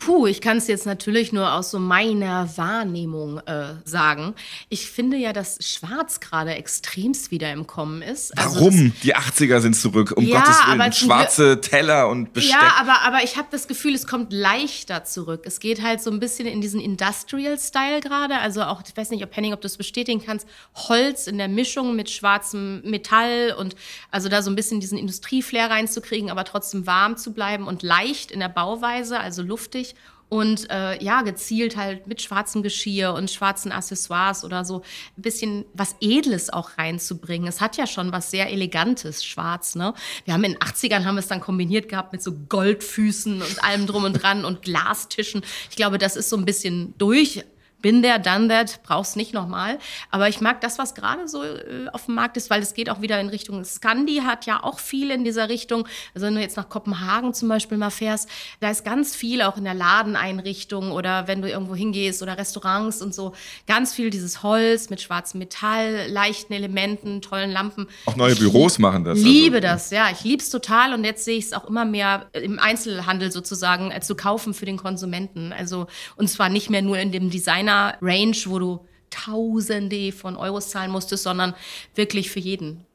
[0.00, 4.34] Puh, ich kann es jetzt natürlich nur aus so meiner Wahrnehmung äh, sagen.
[4.70, 8.36] Ich finde ja, dass Schwarz gerade extremst wieder im Kommen ist.
[8.36, 8.94] Also Warum?
[9.02, 10.92] Die 80er sind zurück, um ja, Gottes Willen.
[10.94, 12.54] Schwarze Teller und Besteck.
[12.54, 15.42] Ja, aber, aber ich habe das Gefühl, es kommt leichter zurück.
[15.44, 18.38] Es geht halt so ein bisschen in diesen Industrial-Style gerade.
[18.38, 21.48] Also auch, ich weiß nicht, ob Henning, ob du es bestätigen kannst, Holz in der
[21.48, 23.76] Mischung mit schwarzem Metall und
[24.10, 28.30] also da so ein bisschen diesen Industrieflair reinzukriegen, aber trotzdem warm zu bleiben und leicht
[28.30, 29.89] in der Bauweise, also luftig
[30.30, 34.82] und äh, ja, gezielt halt mit schwarzem Geschirr und schwarzen Accessoires oder so
[35.16, 37.48] ein bisschen was Edles auch reinzubringen.
[37.48, 39.92] Es hat ja schon was sehr Elegantes, schwarz, ne?
[40.24, 43.64] Wir haben in den 80ern haben wir es dann kombiniert gehabt mit so Goldfüßen und
[43.64, 45.42] allem drum und dran und Glastischen.
[45.68, 47.44] Ich glaube, das ist so ein bisschen durch
[47.82, 49.78] bin there, done that, brauch's nicht nochmal.
[50.10, 52.90] Aber ich mag das, was gerade so äh, auf dem Markt ist, weil es geht
[52.90, 55.86] auch wieder in Richtung Scandi, hat ja auch viel in dieser Richtung.
[56.14, 58.28] Also wenn du jetzt nach Kopenhagen zum Beispiel mal fährst,
[58.60, 63.02] da ist ganz viel auch in der Ladeneinrichtung oder wenn du irgendwo hingehst oder Restaurants
[63.02, 63.32] und so,
[63.66, 67.86] ganz viel dieses Holz mit schwarzem Metall, leichten Elementen, tollen Lampen.
[68.06, 69.18] Auch neue ich Büros machen das.
[69.18, 69.68] Liebe also.
[69.68, 70.10] das, ja.
[70.10, 74.00] Ich lieb's total und jetzt sehe ich es auch immer mehr im Einzelhandel sozusagen äh,
[74.00, 75.52] zu kaufen für den Konsumenten.
[75.52, 77.69] Also und zwar nicht mehr nur in dem Designer
[78.00, 81.54] Range, wo du Tausende von Euros zahlen musstest, sondern
[81.96, 82.86] wirklich für jeden.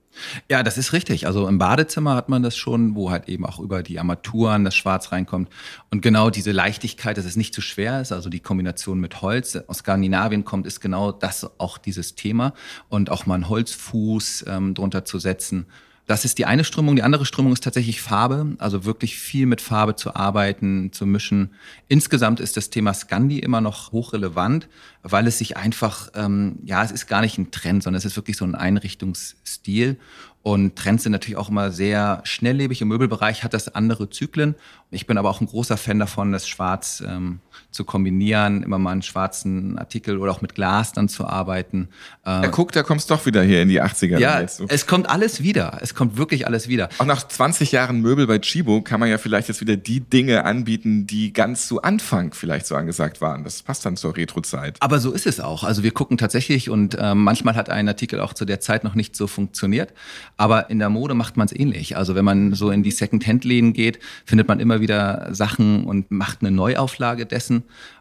[0.49, 1.27] Ja, das ist richtig.
[1.27, 4.75] Also im Badezimmer hat man das schon, wo halt eben auch über die Armaturen das
[4.75, 5.49] Schwarz reinkommt.
[5.91, 9.57] Und genau diese Leichtigkeit, dass es nicht zu schwer ist, also die Kombination mit Holz
[9.67, 12.53] aus Skandinavien kommt, ist genau das auch dieses Thema.
[12.87, 15.67] Und auch mal einen Holzfuß ähm, drunter zu setzen
[16.05, 16.95] das ist die eine Strömung.
[16.95, 21.51] Die andere Strömung ist tatsächlich Farbe, also wirklich viel mit Farbe zu arbeiten, zu mischen.
[21.87, 24.67] Insgesamt ist das Thema Scandi immer noch hochrelevant,
[25.01, 28.15] weil es sich einfach, ähm, ja, es ist gar nicht ein Trend, sondern es ist
[28.15, 29.97] wirklich so ein Einrichtungsstil.
[30.43, 32.79] Und Trends sind natürlich auch immer sehr schnelllebig.
[32.81, 34.53] Im Möbelbereich hat das andere Zyklen.
[34.91, 37.39] Ich bin aber auch ein großer Fan davon, das Schwarz ähm,
[37.71, 41.89] zu kombinieren, immer mal einen schwarzen Artikel oder auch mit Glas dann zu arbeiten.
[42.25, 44.17] Äh, ja, guck, da kommst du doch wieder hier in die 80er.
[44.19, 45.79] Ja, es kommt alles wieder.
[45.81, 46.89] Es kommt wirklich alles wieder.
[46.97, 50.45] Auch nach 20 Jahren Möbel bei Chibo kann man ja vielleicht jetzt wieder die Dinge
[50.45, 53.43] anbieten, die ganz zu Anfang vielleicht so angesagt waren.
[53.43, 54.77] Das passt dann zur Retro-Zeit.
[54.79, 55.63] Aber so ist es auch.
[55.63, 58.95] Also wir gucken tatsächlich und äh, manchmal hat ein Artikel auch zu der Zeit noch
[58.95, 59.93] nicht so funktioniert.
[60.37, 61.97] Aber in der Mode macht man es ähnlich.
[61.97, 66.39] Also wenn man so in die Second-Hand-Läden geht, findet man immer wieder Sachen und macht
[66.41, 67.44] eine Neuauflage dessen.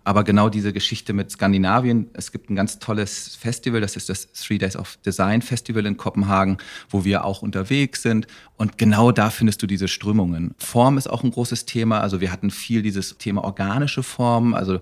[0.05, 4.33] Aber genau diese Geschichte mit Skandinavien, es gibt ein ganz tolles Festival, das ist das
[4.33, 6.59] Three Days of Design Festival in Kopenhagen,
[6.91, 8.27] wo wir auch unterwegs sind.
[8.57, 10.55] Und genau da findest du diese Strömungen.
[10.59, 12.01] Form ist auch ein großes Thema.
[12.01, 14.55] Also wir hatten viel dieses Thema organische Formen.
[14.55, 14.81] Also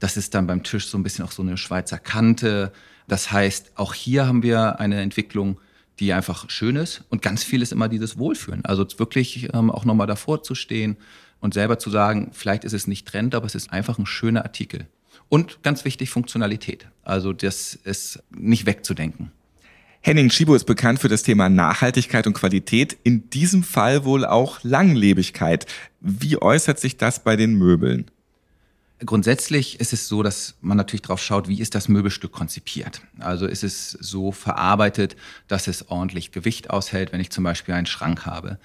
[0.00, 2.72] das ist dann beim Tisch so ein bisschen auch so eine Schweizer Kante.
[3.06, 5.58] Das heißt, auch hier haben wir eine Entwicklung,
[6.00, 7.04] die einfach schön ist.
[7.08, 8.64] Und ganz viel ist immer dieses Wohlfühlen.
[8.64, 10.96] Also wirklich ähm, auch nochmal davor zu stehen
[11.44, 14.44] und selber zu sagen, vielleicht ist es nicht Trend, aber es ist einfach ein schöner
[14.44, 14.86] Artikel.
[15.28, 16.88] Und ganz wichtig, Funktionalität.
[17.02, 19.30] Also das ist nicht wegzudenken.
[20.00, 24.60] Henning Schibo ist bekannt für das Thema Nachhaltigkeit und Qualität, in diesem Fall wohl auch
[24.62, 25.66] Langlebigkeit.
[26.00, 28.06] Wie äußert sich das bei den Möbeln?
[29.00, 33.02] Grundsätzlich ist es so, dass man natürlich darauf schaut, wie ist das Möbelstück konzipiert.
[33.18, 35.16] Also ist es so verarbeitet,
[35.48, 38.58] dass es ordentlich Gewicht aushält, wenn ich zum Beispiel einen Schrank habe.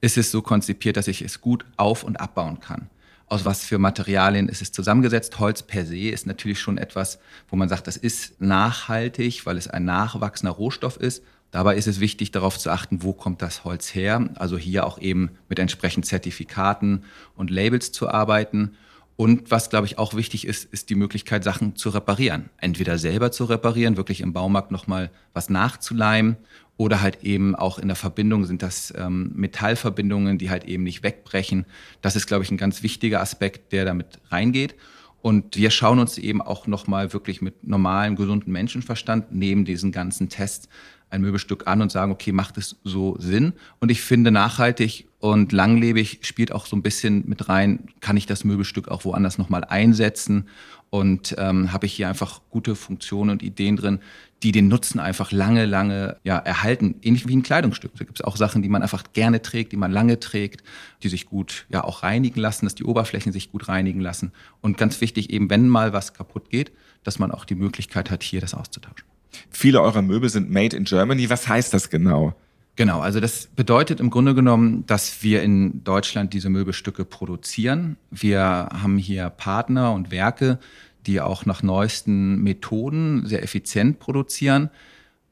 [0.00, 2.88] Ist es so konzipiert, dass ich es gut auf- und abbauen kann.
[3.26, 5.38] Aus was für Materialien ist es zusammengesetzt?
[5.38, 7.18] Holz per se ist natürlich schon etwas,
[7.48, 11.22] wo man sagt, das ist nachhaltig, weil es ein nachwachsender Rohstoff ist.
[11.50, 14.28] Dabei ist es wichtig, darauf zu achten, wo kommt das Holz her.
[14.34, 17.04] Also hier auch eben mit entsprechenden Zertifikaten
[17.34, 18.76] und Labels zu arbeiten.
[19.16, 22.50] Und was, glaube ich, auch wichtig ist, ist die Möglichkeit, Sachen zu reparieren.
[22.58, 26.36] Entweder selber zu reparieren, wirklich im Baumarkt nochmal was nachzuleimen
[26.76, 31.02] oder halt eben auch in der Verbindung sind das ähm, Metallverbindungen, die halt eben nicht
[31.02, 31.66] wegbrechen.
[32.00, 34.74] Das ist, glaube ich, ein ganz wichtiger Aspekt, der damit reingeht.
[35.20, 40.28] Und wir schauen uns eben auch nochmal wirklich mit normalem, gesunden Menschenverstand neben diesen ganzen
[40.28, 40.68] Tests
[41.12, 43.52] ein Möbelstück an und sagen, okay, macht es so Sinn?
[43.80, 48.26] Und ich finde, nachhaltig und langlebig spielt auch so ein bisschen mit rein, kann ich
[48.26, 50.48] das Möbelstück auch woanders nochmal einsetzen?
[50.90, 54.00] Und ähm, habe ich hier einfach gute Funktionen und Ideen drin,
[54.42, 56.96] die den Nutzen einfach lange, lange ja, erhalten.
[57.02, 57.92] Ähnlich wie ein Kleidungsstück.
[57.96, 60.64] Da gibt es auch Sachen, die man einfach gerne trägt, die man lange trägt,
[61.02, 64.32] die sich gut ja auch reinigen lassen, dass die Oberflächen sich gut reinigen lassen.
[64.60, 66.72] Und ganz wichtig eben, wenn mal was kaputt geht,
[67.04, 69.11] dass man auch die Möglichkeit hat, hier das auszutauschen.
[69.50, 71.30] Viele eurer Möbel sind made in Germany.
[71.30, 72.34] Was heißt das genau?
[72.74, 77.96] Genau, also das bedeutet im Grunde genommen, dass wir in Deutschland diese Möbelstücke produzieren.
[78.10, 80.58] Wir haben hier Partner und Werke,
[81.06, 84.70] die auch nach neuesten Methoden sehr effizient produzieren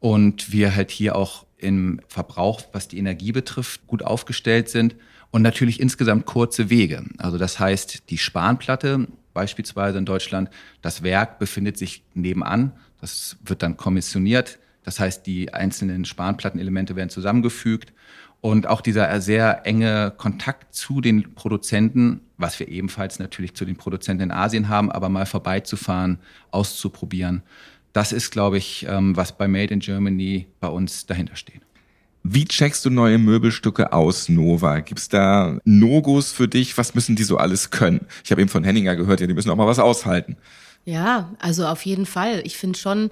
[0.00, 4.96] und wir halt hier auch im Verbrauch, was die Energie betrifft, gut aufgestellt sind
[5.30, 7.04] und natürlich insgesamt kurze Wege.
[7.18, 10.50] Also das heißt, die Spanplatte beispielsweise in Deutschland,
[10.82, 14.58] das Werk befindet sich nebenan, das wird dann kommissioniert.
[14.82, 17.92] Das heißt, die einzelnen Spanplattenelemente werden zusammengefügt.
[18.40, 23.76] Und auch dieser sehr enge Kontakt zu den Produzenten, was wir ebenfalls natürlich zu den
[23.76, 26.18] Produzenten in Asien haben, aber mal vorbeizufahren,
[26.50, 27.42] auszuprobieren,
[27.92, 31.60] das ist, glaube ich, ähm, was bei Made in Germany bei uns dahinter steht.
[32.22, 34.80] Wie checkst du neue Möbelstücke aus, Nova?
[34.80, 36.76] Gibt's da No-Gos für dich?
[36.76, 38.06] Was müssen die so alles können?
[38.24, 40.36] Ich habe eben von Henninger gehört, ja, die müssen auch mal was aushalten.
[40.86, 42.40] Ja, also auf jeden Fall.
[42.44, 43.10] Ich finde schon,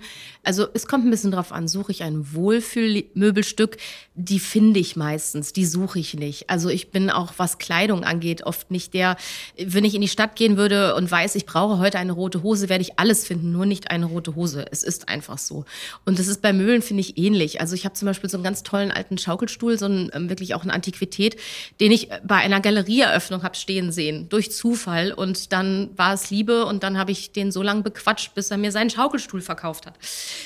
[0.49, 3.77] also es kommt ein bisschen drauf an, suche ich ein Wohlfühlmöbelstück,
[4.15, 6.49] die finde ich meistens, die suche ich nicht.
[6.49, 9.19] Also ich bin auch, was Kleidung angeht, oft nicht der,
[9.63, 12.71] wenn ich in die Stadt gehen würde und weiß, ich brauche heute eine rote Hose,
[12.71, 14.65] werde ich alles finden, nur nicht eine rote Hose.
[14.73, 15.67] Es ist einfach so.
[16.07, 17.61] Und das ist bei Möbeln, finde ich, ähnlich.
[17.61, 20.55] Also ich habe zum Beispiel so einen ganz tollen alten Schaukelstuhl, so ein, ähm, wirklich
[20.55, 21.37] auch eine Antiquität,
[21.79, 25.13] den ich bei einer Galerieeröffnung habe stehen sehen, durch Zufall.
[25.13, 28.57] Und dann war es Liebe und dann habe ich den so lange bequatscht, bis er
[28.57, 29.93] mir seinen Schaukelstuhl verkauft hat.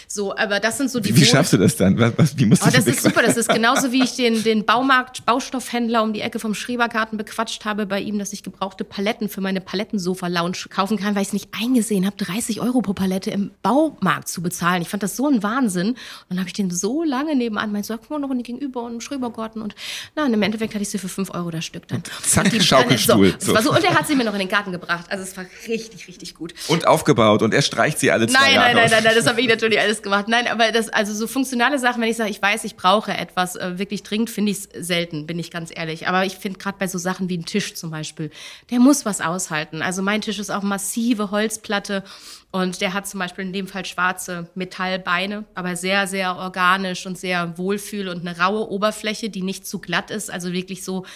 [0.07, 1.15] So, aber das sind so die.
[1.15, 1.99] Wie, wie schaffst du das dann?
[1.99, 3.23] Was, was, wie musst du oh, das ist super.
[3.23, 7.65] Das ist genauso wie ich den, den Baumarkt, Baustoffhändler um die Ecke vom Schrebergarten bequatscht
[7.65, 11.33] habe bei ihm, dass ich gebrauchte Paletten für meine Palettensofa-Lounge kaufen kann, weil ich es
[11.33, 14.83] nicht eingesehen habe, 30 Euro pro Palette im Baumarkt zu bezahlen.
[14.83, 15.89] Ich fand das so ein Wahnsinn.
[15.89, 15.97] Und
[16.29, 19.01] dann habe ich den so lange nebenan, meinte, so, guck mal noch gegenüber und im
[19.01, 19.63] Schrebergarten.
[19.63, 19.75] Und
[20.17, 22.03] na, und im Endeffekt hatte ich sie für 5 Euro das Stück dann.
[22.23, 23.35] Zack, die, Schaukelstuhl.
[23.39, 23.71] So, so.
[23.73, 25.07] Und er hat sie mir noch in den Garten gebracht.
[25.11, 26.55] Also es war richtig, richtig gut.
[26.69, 29.27] Und aufgebaut und er streicht sie alle zwei nein, Jahre Nein, nein, nein, nein, das
[29.27, 30.29] habe ich natürlich alles gemacht.
[30.29, 33.57] Nein, aber das, also so funktionale Sachen, wenn ich sage, ich weiß, ich brauche etwas
[33.57, 36.09] äh, wirklich dringend, finde ich es selten, bin ich ganz ehrlich.
[36.09, 38.31] Aber ich finde gerade bei so Sachen wie ein Tisch zum Beispiel,
[38.71, 39.83] der muss was aushalten.
[39.83, 42.05] Also mein Tisch ist auch massive Holzplatte
[42.51, 47.19] und der hat zum Beispiel in dem Fall schwarze Metallbeine, aber sehr, sehr organisch und
[47.19, 50.31] sehr wohlfühl und eine raue Oberfläche, die nicht zu glatt ist.
[50.31, 51.07] Also wirklich so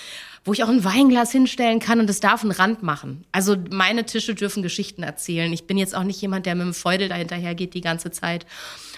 [0.46, 3.24] wo ich auch ein Weinglas hinstellen kann und es darf einen Rand machen.
[3.32, 5.52] Also meine Tische dürfen Geschichten erzählen.
[5.52, 8.46] Ich bin jetzt auch nicht jemand, der mit dem Feudel dahinterher geht die ganze Zeit.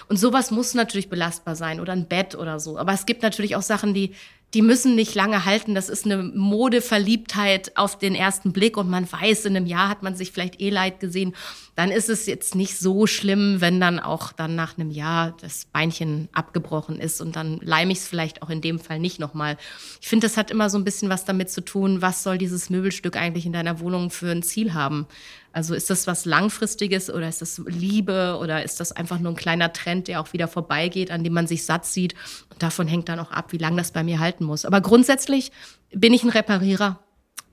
[0.07, 2.77] Und sowas muss natürlich belastbar sein oder ein Bett oder so.
[2.77, 4.13] Aber es gibt natürlich auch Sachen, die
[4.53, 5.75] die müssen nicht lange halten.
[5.75, 10.01] Das ist eine Modeverliebtheit auf den ersten Blick und man weiß, in einem Jahr hat
[10.01, 11.35] man sich vielleicht eh leid gesehen.
[11.79, 15.63] Dann ist es jetzt nicht so schlimm, wenn dann auch dann nach einem Jahr das
[15.63, 19.55] Beinchen abgebrochen ist und dann leime ich es vielleicht auch in dem Fall nicht nochmal.
[20.01, 22.69] Ich finde, das hat immer so ein bisschen was damit zu tun, was soll dieses
[22.69, 25.07] Möbelstück eigentlich in deiner Wohnung für ein Ziel haben.
[25.53, 29.37] Also ist das was Langfristiges oder ist das Liebe oder ist das einfach nur ein
[29.37, 32.13] kleiner Trend, der auch wieder vorbeigeht, an dem man sich satt sieht?
[32.49, 34.65] Und davon hängt dann auch ab, wie lange das bei mir halten muss.
[34.65, 35.53] Aber grundsätzlich
[35.91, 36.99] bin ich ein Reparierer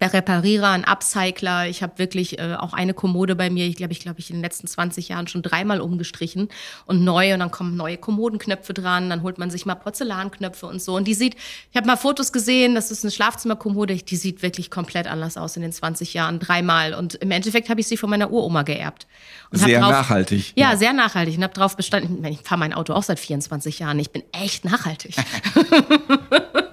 [0.01, 1.69] Reparierer, ein Upcycler.
[1.69, 4.37] Ich habe wirklich äh, auch eine Kommode bei mir, ich glaube, ich glaube, ich in
[4.37, 6.49] den letzten 20 Jahren schon dreimal umgestrichen
[6.85, 10.83] und neu und dann kommen neue Kommodenknöpfe dran, dann holt man sich mal Porzellanknöpfe und
[10.83, 11.35] so und die sieht,
[11.71, 15.57] ich habe mal Fotos gesehen, das ist eine Schlafzimmerkommode, die sieht wirklich komplett anders aus
[15.57, 19.07] in den 20 Jahren, dreimal und im Endeffekt habe ich sie von meiner Uroma geerbt.
[19.51, 20.53] Und sehr drauf, nachhaltig.
[20.57, 23.79] Ja, ja, sehr nachhaltig und habe drauf bestanden, ich fahre mein Auto auch seit 24
[23.79, 25.17] Jahren, ich bin echt nachhaltig.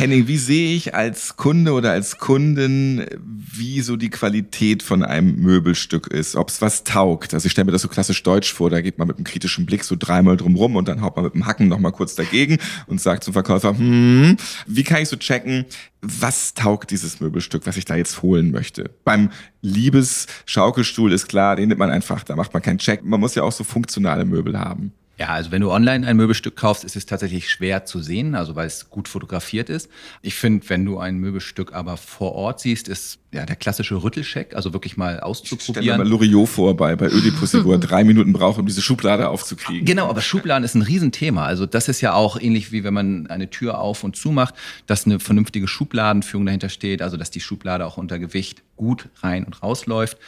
[0.00, 5.36] Henning, wie sehe ich als Kunde oder als Kundin, wie so die Qualität von einem
[5.36, 7.34] Möbelstück ist, ob es was taugt?
[7.34, 9.66] Also ich stelle mir das so klassisch deutsch vor, da geht man mit einem kritischen
[9.66, 12.56] Blick so dreimal drum rum und dann haut man mit dem Hacken nochmal kurz dagegen
[12.86, 15.66] und sagt zum Verkäufer, hm, wie kann ich so checken,
[16.00, 18.90] was taugt dieses Möbelstück, was ich da jetzt holen möchte?
[19.04, 19.28] Beim
[19.60, 23.04] Liebesschaukelstuhl ist klar, den nimmt man einfach, da macht man keinen Check.
[23.04, 24.94] Man muss ja auch so funktionale Möbel haben.
[25.20, 28.56] Ja, also wenn du online ein Möbelstück kaufst, ist es tatsächlich schwer zu sehen, also
[28.56, 29.90] weil es gut fotografiert ist.
[30.22, 34.56] Ich finde, wenn du ein Möbelstück aber vor Ort siehst, ist ja der klassische Rüttelcheck,
[34.56, 35.82] also wirklich mal auszuprobieren.
[35.82, 38.82] Stell mir mal Loriot vor bei, bei Ödipussy, wo er drei Minuten braucht, um diese
[38.82, 39.84] Schublade aufzukriegen.
[39.84, 41.44] Genau, aber Schubladen ist ein Riesenthema.
[41.44, 44.54] Also das ist ja auch ähnlich wie wenn man eine Tür auf und zu macht,
[44.86, 49.44] dass eine vernünftige Schubladenführung dahinter steht, also dass die Schublade auch unter Gewicht gut rein
[49.44, 50.18] und rausläuft.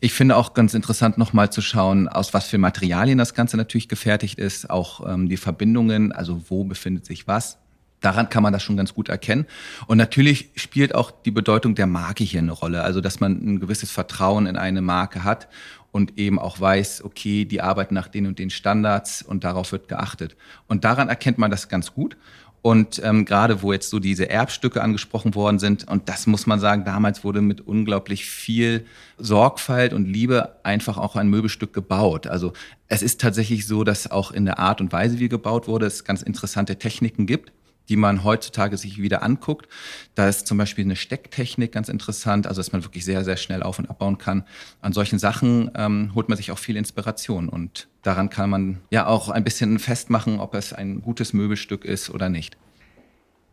[0.00, 3.88] Ich finde auch ganz interessant nochmal zu schauen, aus was für Materialien das Ganze natürlich
[3.88, 7.58] gefertigt ist, auch ähm, die Verbindungen, also wo befindet sich was.
[8.02, 9.46] Daran kann man das schon ganz gut erkennen.
[9.86, 12.82] Und natürlich spielt auch die Bedeutung der Marke hier eine Rolle.
[12.82, 15.48] Also, dass man ein gewisses Vertrauen in eine Marke hat
[15.92, 19.88] und eben auch weiß, okay, die arbeiten nach den und den Standards und darauf wird
[19.88, 20.36] geachtet.
[20.66, 22.16] Und daran erkennt man das ganz gut.
[22.62, 26.60] Und ähm, gerade wo jetzt so diese Erbstücke angesprochen worden sind, und das muss man
[26.60, 28.86] sagen, damals wurde mit unglaublich viel
[29.18, 32.28] Sorgfalt und Liebe einfach auch ein Möbelstück gebaut.
[32.28, 32.52] Also
[32.86, 36.04] es ist tatsächlich so, dass auch in der Art und Weise, wie gebaut wurde, es
[36.04, 37.52] ganz interessante Techniken gibt
[37.92, 39.68] die man heutzutage sich wieder anguckt.
[40.14, 43.62] Da ist zum Beispiel eine Stecktechnik ganz interessant, also dass man wirklich sehr, sehr schnell
[43.62, 44.44] auf- und abbauen kann.
[44.80, 49.06] An solchen Sachen ähm, holt man sich auch viel Inspiration und daran kann man ja
[49.06, 52.56] auch ein bisschen festmachen, ob es ein gutes Möbelstück ist oder nicht.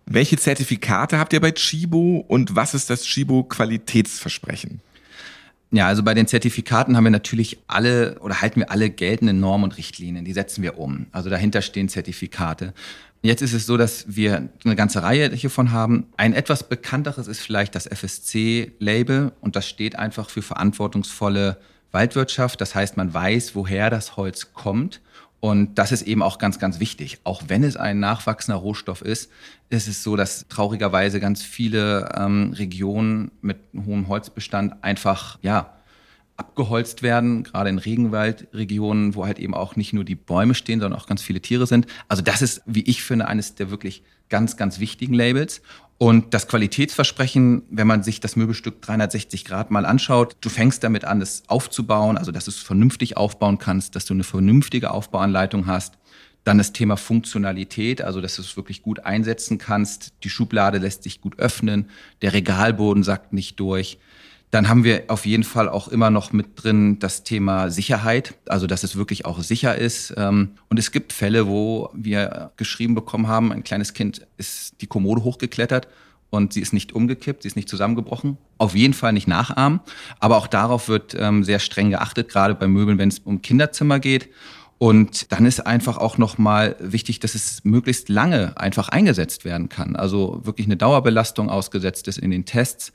[0.05, 4.79] Welche Zertifikate habt ihr bei Chibo und was ist das Chibo Qualitätsversprechen?
[5.71, 9.65] Ja, also bei den Zertifikaten haben wir natürlich alle oder halten wir alle geltenden Normen
[9.65, 11.05] und Richtlinien, die setzen wir um.
[11.11, 12.73] Also dahinter stehen Zertifikate.
[13.21, 16.07] Jetzt ist es so, dass wir eine ganze Reihe hiervon haben.
[16.15, 21.57] Ein etwas bekannteres ist vielleicht das FSC-Label und das steht einfach für verantwortungsvolle
[21.91, 22.61] Waldwirtschaft.
[22.61, 25.01] Das heißt, man weiß, woher das Holz kommt
[25.41, 27.19] Und das ist eben auch ganz, ganz wichtig.
[27.23, 29.31] Auch wenn es ein nachwachsender Rohstoff ist,
[29.69, 35.78] ist es so, dass traurigerweise ganz viele ähm, Regionen mit hohem Holzbestand einfach, ja,
[36.39, 40.99] abgeholzt werden, gerade in Regenwaldregionen, wo halt eben auch nicht nur die Bäume stehen, sondern
[40.99, 41.85] auch ganz viele Tiere sind.
[42.07, 45.61] Also das ist, wie ich finde, eines der wirklich ganz, ganz wichtigen Labels.
[45.97, 51.03] Und das Qualitätsversprechen, wenn man sich das Möbelstück 360 Grad mal anschaut, du fängst damit
[51.03, 55.67] an, es aufzubauen, also dass du es vernünftig aufbauen kannst, dass du eine vernünftige Aufbauanleitung
[55.67, 55.97] hast.
[56.45, 60.13] Dann das Thema Funktionalität, also dass du es wirklich gut einsetzen kannst.
[60.23, 61.89] Die Schublade lässt sich gut öffnen,
[62.21, 63.99] der Regalboden sackt nicht durch.
[64.51, 68.65] Dann haben wir auf jeden Fall auch immer noch mit drin das Thema Sicherheit, also
[68.65, 70.13] dass es wirklich auch sicher ist.
[70.17, 74.87] Ähm, und es gibt Fälle, wo wir geschrieben bekommen haben, ein kleines Kind ist die
[74.87, 75.87] Kommode hochgeklettert
[76.31, 78.37] und sie ist nicht umgekippt, sie ist nicht zusammengebrochen.
[78.57, 79.81] Auf jeden Fall nicht nachahmen.
[80.19, 83.99] Aber auch darauf wird ähm, sehr streng geachtet, gerade bei Möbeln, wenn es um Kinderzimmer
[83.99, 84.29] geht.
[84.79, 89.97] Und dann ist einfach auch nochmal wichtig, dass es möglichst lange einfach eingesetzt werden kann.
[89.97, 92.93] Also wirklich eine Dauerbelastung ausgesetzt ist in den Tests.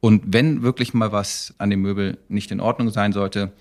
[0.00, 3.52] Und wenn wirklich mal was an dem Möbel nicht in Ordnung sein sollte,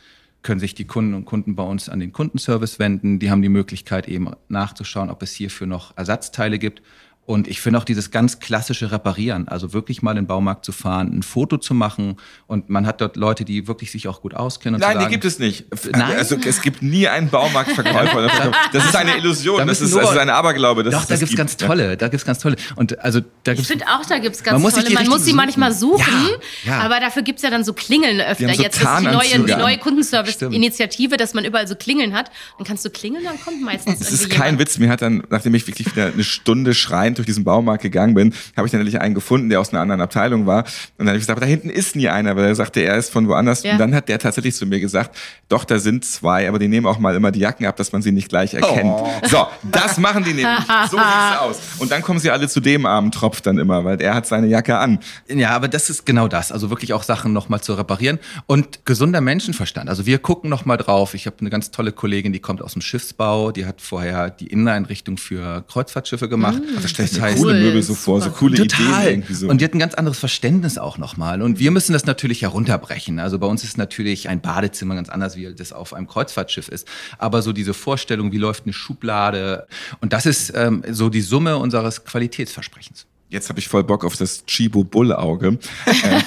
[0.45, 3.17] können sich die Kunden und Kunden bei uns an den Kundenservice wenden.
[3.17, 6.83] Die haben die Möglichkeit eben nachzuschauen, ob es hierfür noch Ersatzteile gibt.
[7.27, 10.71] Und ich finde auch dieses ganz klassische Reparieren, also wirklich mal in den Baumarkt zu
[10.71, 14.35] fahren, ein Foto zu machen und man hat dort Leute, die wirklich sich auch gut
[14.35, 14.79] auskennen.
[14.79, 15.65] Nein, sagen, die gibt es nicht.
[15.91, 16.17] Nein?
[16.17, 18.51] Also es gibt nie einen Baumarktverkäufer.
[18.71, 20.83] Das ist eine Illusion, Da das ist, nur- das ist ein Aberglaube.
[20.83, 21.37] Das Doch, es da gibt's gibt.
[21.39, 22.57] ganz tolle, da gibt's ganz tolle.
[22.75, 24.89] Und also da Ich gibt's finde auch, da gibt es ganz Man muss tolle.
[24.93, 26.05] Man muss sie manchmal suchen.
[26.05, 26.29] suchen,
[26.65, 26.79] Ja, ja.
[26.81, 28.53] aber dafür gibt es ja dann so Klingeln öfter.
[28.53, 32.29] So Jetzt ist die neue, die neue Kundenservice-Initiative, dass man überall so Klingeln hat.
[32.57, 34.59] Dann kannst du klingeln, dann kommt meistens Das ist kein jemand.
[34.59, 34.77] Witz.
[34.77, 36.73] Mir hat dann, nachdem ich wirklich wieder eine Stunde
[37.15, 39.81] schreiend durch diesen Baumarkt gegangen bin, habe ich dann endlich einen gefunden, der aus einer
[39.81, 40.63] anderen Abteilung war.
[40.63, 42.97] Und dann habe ich gesagt, aber da hinten ist nie einer, weil er sagte, er
[42.97, 43.63] ist von woanders.
[43.63, 43.73] Ja.
[43.73, 45.17] Und dann hat der tatsächlich zu mir gesagt,
[45.49, 48.01] doch, da sind zwei, aber die nehmen auch mal immer die Jacken ab, dass man
[48.01, 48.93] sie nicht gleich erkennt.
[48.95, 49.07] Oh.
[49.23, 50.45] So, das machen die nämlich.
[50.85, 51.59] So sieht's aus.
[51.79, 54.47] Und dann kommen sie alle zu dem armen Tropf dann immer, weil er hat seine
[54.47, 54.99] Jacke an.
[55.27, 56.51] Ja, aber das ist genau das.
[56.51, 58.19] Also wirklich auch Sachen nochmal zu reparieren.
[58.45, 59.89] Und gesunder Menschenverstand.
[59.89, 61.13] Also wir gucken nochmal drauf.
[61.13, 63.51] Ich habe eine ganz tolle Kollegin, die kommt aus dem Schiffsbau.
[63.51, 66.61] Die hat vorher die Inneneinrichtung für Kreuzfahrtschiffe gemacht.
[66.77, 66.81] Ach,
[67.13, 69.07] das heißt- coole Cool, Möbel so vor, so coole Ideen Total.
[69.09, 69.47] irgendwie so.
[69.47, 71.41] Und die hat ein ganz anderes Verständnis auch nochmal.
[71.41, 73.19] Und wir müssen das natürlich herunterbrechen.
[73.19, 76.87] Also bei uns ist natürlich ein Badezimmer ganz anders, wie das auf einem Kreuzfahrtschiff ist.
[77.17, 79.67] Aber so diese Vorstellung, wie läuft eine Schublade.
[80.01, 83.05] Und das ist ähm, so die Summe unseres Qualitätsversprechens.
[83.35, 85.59] Jetzt habe ich voll Bock auf das Chibo Bull Auge.
[85.85, 86.21] äh,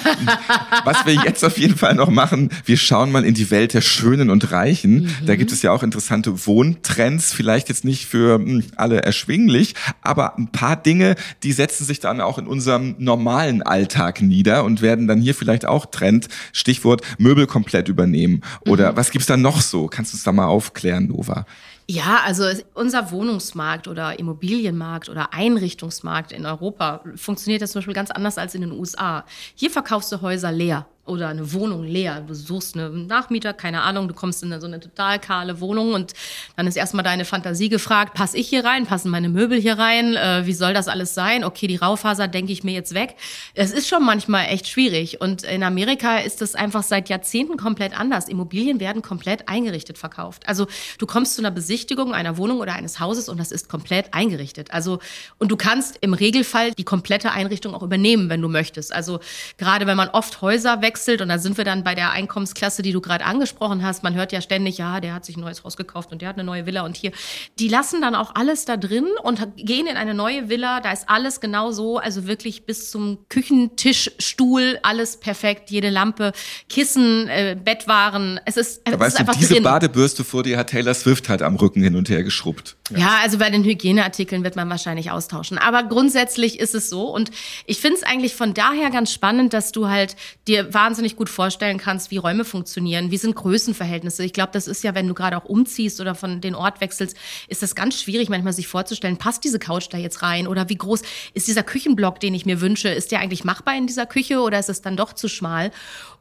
[0.85, 3.81] was wir jetzt auf jeden Fall noch machen, wir schauen mal in die Welt der
[3.81, 5.09] Schönen und Reichen.
[5.25, 10.37] Da gibt es ja auch interessante Wohntrends, vielleicht jetzt nicht für mh, alle erschwinglich, aber
[10.37, 15.07] ein paar Dinge, die setzen sich dann auch in unserem normalen Alltag nieder und werden
[15.07, 16.27] dann hier vielleicht auch Trend.
[16.53, 18.41] Stichwort Möbel komplett übernehmen.
[18.67, 19.87] Oder was gibt's da noch so?
[19.87, 21.47] Kannst du es da mal aufklären, Nova?
[21.91, 22.43] Ja, also
[22.75, 28.53] unser Wohnungsmarkt oder Immobilienmarkt oder Einrichtungsmarkt in Europa funktioniert das zum Beispiel ganz anders als
[28.53, 29.25] in den USA.
[29.55, 32.21] Hier verkaufst du Häuser leer oder eine Wohnung leer.
[32.21, 36.13] Du suchst einen Nachmieter, keine Ahnung, du kommst in so eine total kahle Wohnung und
[36.55, 40.15] dann ist erstmal deine Fantasie gefragt, passe ich hier rein, passen meine Möbel hier rein,
[40.15, 41.43] äh, wie soll das alles sein?
[41.43, 43.15] Okay, die Raufaser denke ich mir jetzt weg.
[43.55, 47.99] Es ist schon manchmal echt schwierig und in Amerika ist das einfach seit Jahrzehnten komplett
[47.99, 48.29] anders.
[48.29, 50.47] Immobilien werden komplett eingerichtet verkauft.
[50.47, 50.67] Also
[50.99, 54.71] du kommst zu einer Besichtigung einer Wohnung oder eines Hauses und das ist komplett eingerichtet.
[54.71, 54.99] Also
[55.39, 58.93] und du kannst im Regelfall die komplette Einrichtung auch übernehmen, wenn du möchtest.
[58.93, 59.19] Also
[59.57, 62.91] gerade wenn man oft Häuser wechselt und da sind wir dann bei der Einkommensklasse, die
[62.91, 64.03] du gerade angesprochen hast.
[64.03, 66.35] Man hört ja ständig, ja, der hat sich ein neues Haus gekauft und der hat
[66.35, 67.11] eine neue Villa und hier.
[67.59, 70.81] Die lassen dann auch alles da drin und gehen in eine neue Villa.
[70.81, 76.33] Da ist alles genau so, also wirklich bis zum Küchentisch, Stuhl, alles perfekt, jede Lampe,
[76.67, 78.39] Kissen, äh, Bettwaren.
[78.45, 79.63] Es ist, es ist weißt du, einfach diese drin.
[79.63, 82.75] Badebürste vor dir hat Taylor Swift halt am Rücken hin und her geschrubbt.
[82.95, 85.57] Ja, also bei den Hygieneartikeln wird man wahrscheinlich austauschen.
[85.57, 87.03] Aber grundsätzlich ist es so.
[87.13, 87.31] Und
[87.65, 90.15] ich finde es eigentlich von daher ganz spannend, dass du halt
[90.47, 94.23] dir wahnsinnig gut vorstellen kannst, wie Räume funktionieren, wie sind Größenverhältnisse.
[94.23, 97.15] Ich glaube, das ist ja, wenn du gerade auch umziehst oder von den Ort wechselst,
[97.47, 100.77] ist das ganz schwierig, manchmal sich vorzustellen, passt diese Couch da jetzt rein oder wie
[100.77, 101.03] groß
[101.35, 104.57] ist dieser Küchenblock, den ich mir wünsche, ist der eigentlich machbar in dieser Küche oder
[104.57, 105.69] ist es dann doch zu schmal?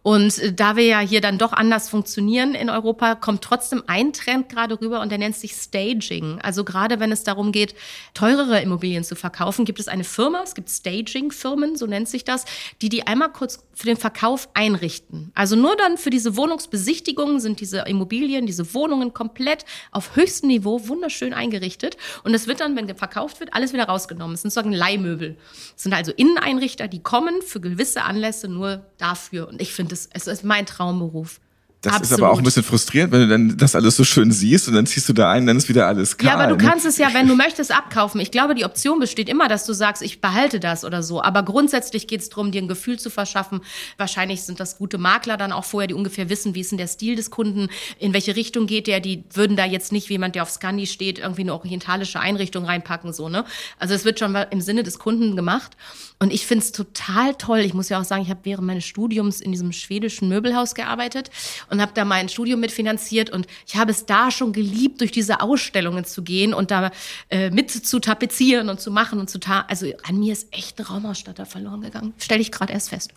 [0.02, 4.12] Und äh, da wir ja hier dann doch anders funktionieren in Europa, kommt trotzdem ein
[4.12, 6.40] Trend gerade rüber und der nennt sich Staging.
[6.42, 7.74] Also gerade wenn es darum geht,
[8.14, 12.44] teurere Immobilien zu verkaufen, gibt es eine Firma, es gibt Staging-Firmen, so nennt sich das,
[12.80, 15.30] die die einmal kurz für den Verkauf einrichten.
[15.36, 20.88] Also nur dann für diese Wohnungsbesichtigungen sind diese Immobilien, diese Wohnungen komplett auf höchstem Niveau
[20.88, 21.96] wunderschön eingerichtet.
[22.24, 24.34] Und es wird dann, wenn verkauft wird, alles wieder rausgenommen.
[24.34, 25.36] Es sind sozusagen Leihmöbel.
[25.76, 29.46] Es sind also Inneneinrichter, die kommen für gewisse Anlässe nur dafür.
[29.46, 31.38] Und ich finde, es es ist mein Traumberuf.
[31.80, 32.10] Das Absolut.
[32.10, 34.74] ist aber auch ein bisschen frustrierend, wenn du dann das alles so schön siehst und
[34.74, 36.26] dann ziehst du da ein, dann ist wieder alles kahl.
[36.26, 38.20] Ja, aber du kannst es ja, wenn du möchtest, abkaufen.
[38.20, 41.22] Ich glaube, die Option besteht immer, dass du sagst, ich behalte das oder so.
[41.22, 43.60] Aber grundsätzlich geht es darum, dir ein Gefühl zu verschaffen.
[43.96, 46.88] Wahrscheinlich sind das gute Makler dann auch vorher, die ungefähr wissen, wie ist denn der
[46.88, 47.68] Stil des Kunden,
[48.00, 48.98] in welche Richtung geht der.
[48.98, 52.64] Die würden da jetzt nicht, wie jemand, der auf Scandi steht, irgendwie eine orientalische Einrichtung
[52.64, 53.12] reinpacken.
[53.12, 53.44] so ne?
[53.78, 55.76] Also es wird schon im Sinne des Kunden gemacht.
[56.18, 57.60] Und ich finde es total toll.
[57.60, 61.30] Ich muss ja auch sagen, ich habe während meines Studiums in diesem schwedischen Möbelhaus gearbeitet
[61.70, 63.30] und habe da mein Studium mitfinanziert.
[63.30, 66.90] Und ich habe es da schon geliebt, durch diese Ausstellungen zu gehen und da
[67.30, 70.78] äh, mit zu tapezieren und zu machen und zu ta Also an mir ist echt
[70.78, 72.14] ein Raumausstatter verloren gegangen.
[72.18, 73.12] Stelle ich gerade erst fest.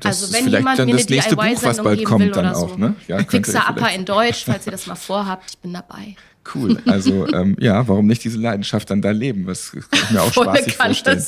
[0.00, 2.76] Das also wenn jemand dann mir eine DIY-Sendung geben kommt will dann oder auch, so.
[2.76, 2.96] ne?
[3.08, 6.16] Ja, Fixer Upper in Deutsch, falls ihr das mal vorhabt, ich bin dabei.
[6.54, 6.78] Cool.
[6.86, 9.46] Also ähm, ja, warum nicht diese Leidenschaft dann da leben?
[9.46, 11.22] Das kann ich mir auch Kanne, vorstellen.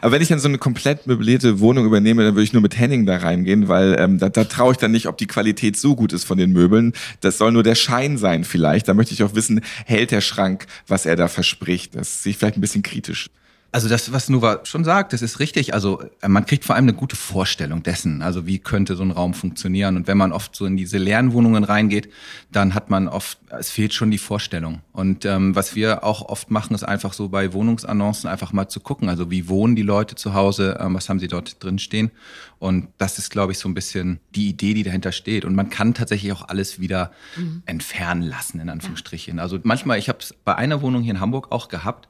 [0.00, 2.78] Aber wenn ich dann so eine komplett möblierte Wohnung übernehme, dann würde ich nur mit
[2.78, 5.96] Henning da reingehen, weil ähm, da, da traue ich dann nicht, ob die Qualität so
[5.96, 6.92] gut ist von den Möbeln.
[7.20, 8.88] Das soll nur der Schein sein vielleicht.
[8.88, 11.94] Da möchte ich auch wissen, hält der Schrank, was er da verspricht.
[11.94, 13.30] Das sehe ich vielleicht ein bisschen kritisch.
[13.74, 15.72] Also das, was Nuva schon sagt, das ist richtig.
[15.72, 19.10] Also äh, man kriegt vor allem eine gute Vorstellung dessen, also wie könnte so ein
[19.10, 19.96] Raum funktionieren.
[19.96, 22.10] Und wenn man oft so in diese leeren Wohnungen reingeht,
[22.50, 24.82] dann hat man oft, es fehlt schon die Vorstellung.
[24.92, 28.78] Und ähm, was wir auch oft machen, ist einfach so bei Wohnungsannoncen einfach mal zu
[28.78, 29.08] gucken.
[29.08, 32.10] Also wie wohnen die Leute zu Hause, ähm, was haben sie dort drin stehen.
[32.58, 35.46] Und das ist, glaube ich, so ein bisschen die Idee, die dahinter steht.
[35.46, 37.10] Und man kann tatsächlich auch alles wieder
[37.66, 39.40] entfernen lassen, in Anführungsstrichen.
[39.40, 42.06] Also manchmal, ich habe es bei einer Wohnung hier in Hamburg auch gehabt,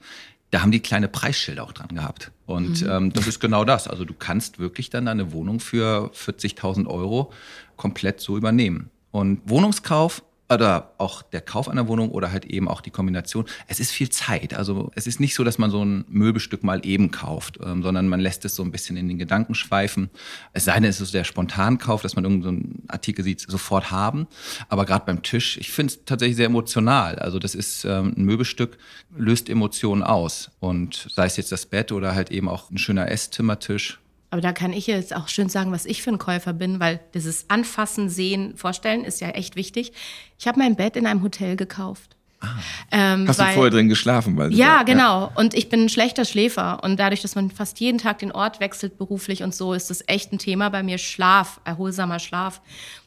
[0.53, 2.31] da haben die kleine Preisschilder auch dran gehabt.
[2.47, 2.89] Und Mhm.
[2.89, 3.89] ähm, das ist genau das.
[3.89, 7.33] Also du kannst wirklich dann deine Wohnung für 40.000 Euro
[7.77, 8.91] komplett so übernehmen.
[9.11, 13.47] Und Wohnungskauf oder auch der Kauf einer Wohnung oder halt eben auch die Kombination.
[13.69, 14.55] Es ist viel Zeit.
[14.55, 18.09] Also es ist nicht so, dass man so ein Möbelstück mal eben kauft, ähm, sondern
[18.09, 20.11] man lässt es so ein bisschen in den Gedanken schweifen.
[20.53, 24.27] Es sei denn, es ist der Spontankauf, dass man irgendeinen Artikel sieht, sofort haben.
[24.69, 27.19] Aber gerade beim Tisch, ich finde es tatsächlich sehr emotional.
[27.19, 28.77] Also das ist ähm, ein Möbelstück,
[29.17, 30.51] löst Emotionen aus.
[30.61, 34.02] Und sei es jetzt das Bett oder halt eben auch ein schöner Esszimmertisch.
[34.33, 37.01] Aber da kann ich jetzt auch schön sagen, was ich für ein Käufer bin, weil
[37.13, 39.93] dieses Anfassen, Sehen, Vorstellen ist ja echt wichtig.
[40.39, 42.17] Ich habe mein Bett in einem Hotel gekauft.
[42.91, 44.39] Ähm, Hast du weil- vorher drin geschlafen?
[44.39, 45.31] Weil Ja, genau.
[45.35, 46.83] Und ich bin ein schlechter Schläfer.
[46.83, 50.03] Und dadurch, dass man fast jeden Tag den Ort wechselt, beruflich und so, ist das
[50.07, 50.97] echt ein Thema bei mir.
[50.97, 52.63] Schlaf, erholsamer Schlaf.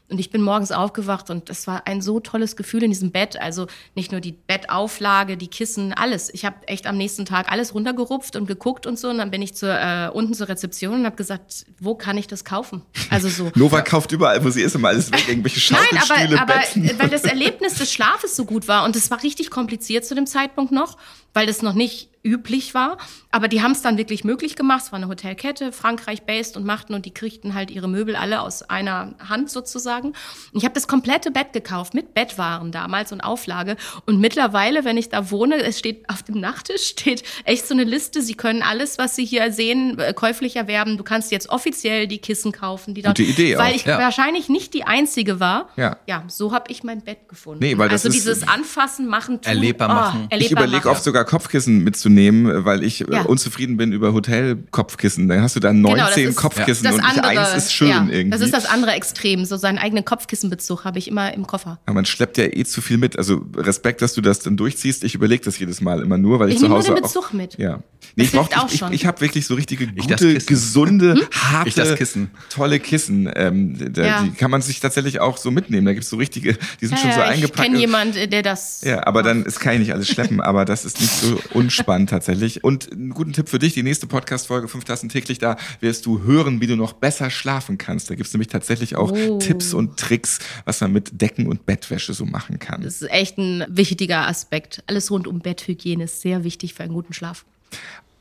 [0.08, 3.41] Und ich bin morgens aufgewacht und das war ein so tolles Gefühl in diesem Bett.
[3.41, 6.32] Also nicht nur die Bettauflage, die Kissen, alles.
[6.32, 9.10] Ich habe echt am nächsten Tag alles runtergerupft und geguckt und so.
[9.10, 12.28] Und dann bin ich zur, äh, unten zur Rezeption und habe gesagt, wo kann ich
[12.28, 12.84] das kaufen?
[13.10, 13.51] Also so.
[13.56, 16.91] Nova kauft überall, wo sie ist, immer alles weg, irgendwelche Nein, Schaukelstühle, aber, aber Betten.
[16.99, 20.28] weil das Erlebnis des Schlafes so gut war und es war richtig kompliziert zu dem
[20.28, 20.97] Zeitpunkt noch,
[21.34, 22.97] weil das noch nicht üblich war.
[23.32, 24.84] Aber die haben es dann wirklich möglich gemacht.
[24.86, 28.63] Es war eine Hotelkette, Frankreich-based und machten und die kriegten halt ihre Möbel alle aus
[28.63, 30.09] einer Hand sozusagen.
[30.09, 30.15] Und
[30.53, 33.78] ich habe das komplette Bett gekauft mit Bettwaren damals und Auflage.
[34.05, 37.84] Und mittlerweile, wenn ich da wohne, es steht auf dem Nachttisch steht echt so eine
[37.84, 38.21] Liste.
[38.21, 40.97] Sie können alles, was Sie hier sehen, äh, käuflich erwerben.
[40.97, 43.99] Du kannst jetzt offiziell die Kissen kaufen, die dort, Gute Idee weil auch, ich ja.
[43.99, 45.69] wahrscheinlich nicht die einzige war.
[45.76, 45.97] Ja.
[46.07, 47.59] Ja, so habe ich mein Bett gefunden.
[47.63, 49.49] Nee, weil das also ist- dieses Anfassen, Machen, tun.
[49.49, 50.23] Erlebbar oh, machen.
[50.26, 50.95] Ich erlebbar überlege machen.
[50.95, 53.22] oft sogar Kopfkissen mitzunehmen, weil ich äh, Ja.
[53.24, 55.28] unzufrieden bin über Hotelkopfkissen.
[55.28, 57.74] Dann hast du da 19 Genau, das ist Kopfkissen das und nicht andere, eins ist
[57.74, 58.30] schön ja, irgendwie.
[58.32, 59.45] Das ist das andere Extrem.
[59.45, 61.80] So seinen eigenen Kopfkissenbezug habe ich immer im Koffer.
[61.86, 63.18] Aber man schleppt ja eh zu viel mit.
[63.18, 65.03] Also Respekt, dass du das dann durchziehst.
[65.03, 67.03] Ich überlege das jedes Mal immer nur, weil ich, Ich zu nehme nur Hause den
[67.03, 67.57] auch, Bezug mit.
[67.57, 67.80] Ja.
[68.18, 71.68] Das ich brauch- auch ich, ich, ich habe wirklich so richtige Ich gute, gesunde, harte,
[71.70, 72.30] Ich das Kissen.
[72.49, 73.30] tolle Kissen.
[73.36, 74.24] Ähm, da, Ja.
[74.24, 75.86] Die kann man sich tatsächlich auch so mitnehmen.
[75.86, 77.63] Da gibt's so richtige, die sind schon so ja, ich eingepackt.
[77.68, 78.82] kenne jemanden, der das.
[78.84, 82.05] Ja, aber dann, es kann ich nicht alles schleppen, aber das ist nicht so unspannend
[82.08, 82.64] tatsächlich.
[82.64, 86.24] Und einen guten Tipp für dich, die nächste Podcast-Folge, fünf Tassen täglich, da wirst du
[86.24, 88.10] hören, wie du noch besser schlafen kannst.
[88.10, 89.38] Da gibt's nämlich tatsächlich auch Oh.
[89.39, 92.82] Tipps und Tricks, was man mit Decken und Bettwäsche so machen kann.
[92.82, 94.84] Das ist echt ein wichtiger Aspekt.
[94.88, 97.45] Alles rund um Betthygiene ist sehr wichtig für einen guten Schlaf.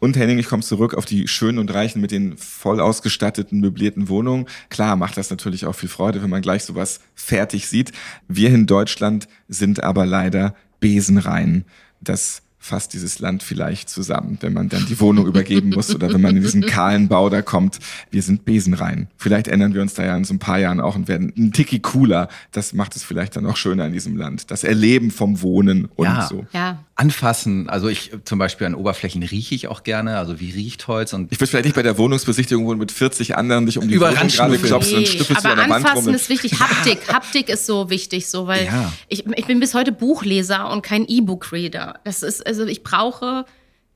[0.00, 4.08] Und Henning, ich komme zurück auf die schönen und reichen mit den voll ausgestatteten, möblierten
[4.10, 4.46] Wohnungen.
[4.68, 7.92] Klar macht das natürlich auch viel Freude, wenn man gleich sowas fertig sieht.
[8.28, 11.64] Wir in Deutschland sind aber leider besenrein.
[12.02, 16.22] Das fasst dieses Land vielleicht zusammen, wenn man dann die Wohnung übergeben muss oder wenn
[16.22, 17.78] man in diesen kahlen Bau da kommt.
[18.10, 19.08] Wir sind besenrein.
[19.18, 21.52] Vielleicht ändern wir uns da ja in so ein paar Jahren auch und werden ein
[21.52, 22.28] Tiki cooler.
[22.52, 24.50] Das macht es vielleicht dann auch schöner in diesem Land.
[24.50, 26.26] Das Erleben vom Wohnen und Ja.
[26.26, 26.46] so.
[26.54, 26.78] Ja.
[26.96, 31.12] Anfassen, also ich zum Beispiel an Oberflächen rieche ich auch gerne, also wie riecht Holz
[31.12, 33.88] und Ich würde vielleicht nicht bei der Wohnungsbesichtigung, wo du mit 40 anderen dich um
[33.88, 35.90] die Wohnung gerade klopfst und Nee, schnüffelst du aber an der Wand rum.
[35.96, 36.60] anfassen ist wichtig.
[36.60, 38.92] Haptik, Haptik ist so wichtig, so weil Ja.
[39.08, 41.98] ich, ich bin bis heute Buchleser und kein E-Book-Reader.
[42.04, 43.44] Das ist also ich brauche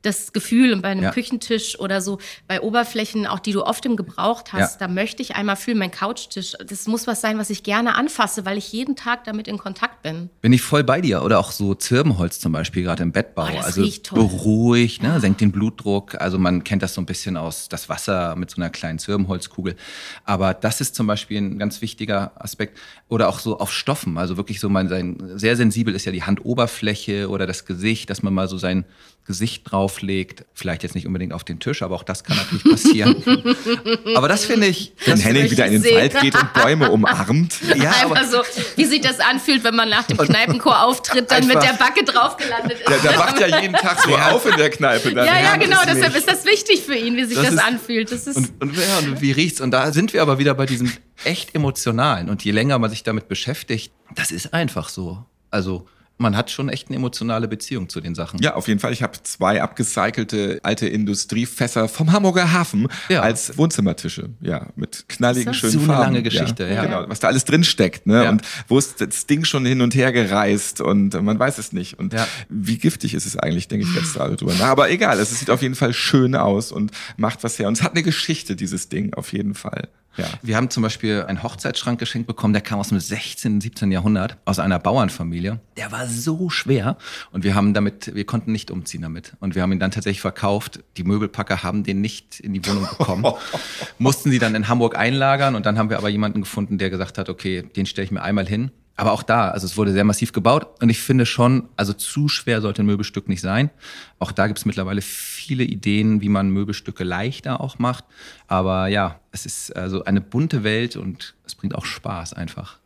[0.09, 1.11] das Gefühl und bei einem Ja.
[1.11, 4.86] Küchentisch oder so, bei Oberflächen, auch die du oft im Gebrauch hast, Ja.
[4.86, 8.44] da möchte ich einmal fühlen, mein Couchtisch, das muss was sein, was ich gerne anfasse,
[8.44, 10.30] weil ich jeden Tag damit in Kontakt bin.
[10.40, 11.22] Bin ich voll bei dir.
[11.22, 13.46] Oder auch so Zirbenholz zum Beispiel, gerade im Bettbau.
[13.50, 13.82] Oh, das also
[14.14, 15.20] beruhigt, ne?
[15.20, 16.20] senkt den Blutdruck.
[16.20, 19.76] Also man kennt das so ein bisschen aus das Wasser mit so einer kleinen Zirbenholzkugel.
[20.24, 22.78] Aber das ist zum Beispiel ein ganz wichtiger Aspekt.
[23.09, 24.18] Oder auch so auf Stoffen.
[24.18, 28.22] Also wirklich so man sein, sehr sensibel ist ja die Handoberfläche oder das Gesicht, dass
[28.22, 28.84] man mal so sein
[29.29, 30.45] Gesicht drauflegt.
[30.55, 33.22] Vielleicht jetzt nicht unbedingt auf den Tisch, aber auch das kann natürlich passieren.
[34.16, 34.95] aber das finde ich.
[35.05, 35.97] Wenn Henning wieder in den sehen.
[35.97, 37.55] Wald geht und Bäume umarmt.
[37.76, 38.43] ja, aber Einfach so,
[38.76, 42.37] wie sich das anfühlt, wenn man nach dem Kneipenchor auftritt, dann mit der Backe drauf
[42.39, 42.89] gelandet ist.
[42.89, 45.12] Der, der wacht ja jeden Tag so auf in der Kneipe.
[45.14, 46.26] Dann ja, ja, genau, es deshalb nicht.
[46.26, 48.11] ist das wichtig für ihn, wie sich Das das, ist- anfühlt.
[48.11, 49.61] Das ist Und, und, ja, und wie riecht's?
[49.61, 50.91] Und da sind wir aber wieder bei diesem
[51.24, 52.31] echt emotionalen.
[52.31, 55.24] Und je länger man sich damit beschäftigt, das ist einfach so.
[55.51, 55.87] Also
[56.18, 58.40] man hat schon echt eine emotionale Beziehung zu den Sachen.
[58.42, 58.92] Ja, auf jeden Fall.
[58.92, 63.20] Ich habe zwei abgecycelte alte Industriefässer vom Hamburger Hafen Ja.
[63.22, 64.30] als Wohnzimmertische.
[64.40, 65.70] Ja, mit knalligen, Ist das?
[65.70, 66.02] schönen So eine Farben.
[66.04, 66.84] lange Geschichte, ja.
[66.84, 68.24] Genau, was da alles drin steckt, ne?
[68.24, 68.30] Ja.
[68.30, 71.98] Und wo ist das Ding schon hin und her gereist und man weiß es nicht.
[71.98, 72.26] Und Ja.
[72.48, 74.66] wie giftig ist es eigentlich, denke ich jetzt gerade drüber nach.
[74.68, 77.68] Aber egal, es sieht auf jeden Fall schön aus und macht was her.
[77.68, 79.88] Und es hat eine Geschichte, dieses Ding, auf jeden Fall.
[80.18, 80.26] Ja.
[80.42, 83.92] Wir haben zum Beispiel einen Hochzeitsschrank geschenkt bekommen, der kam aus dem 16., 17.
[83.92, 85.60] Jahrhundert, aus einer Bauernfamilie.
[85.76, 86.96] Der war so schwer
[87.30, 89.34] und wir haben damit, wir konnten nicht umziehen damit.
[89.40, 90.80] Und wir haben ihn dann tatsächlich verkauft.
[90.96, 93.24] Die Möbelpacker haben den nicht in die Wohnung bekommen.
[93.98, 97.18] Mussten sie dann in Hamburg einlagern und dann haben wir aber jemanden gefunden, der gesagt
[97.18, 98.70] hat, okay, den stelle ich mir einmal hin.
[98.99, 102.28] Aber auch da, also es wurde sehr massiv gebaut und ich finde schon, also zu
[102.28, 103.70] schwer sollte ein Möbelstück nicht sein.
[104.18, 108.05] Auch da gibt es mittlerweile viele Ideen, wie man Möbelstücke leichter auch macht.
[108.49, 112.78] Aber ja, es ist also eine bunte Welt und es bringt auch Spaß einfach.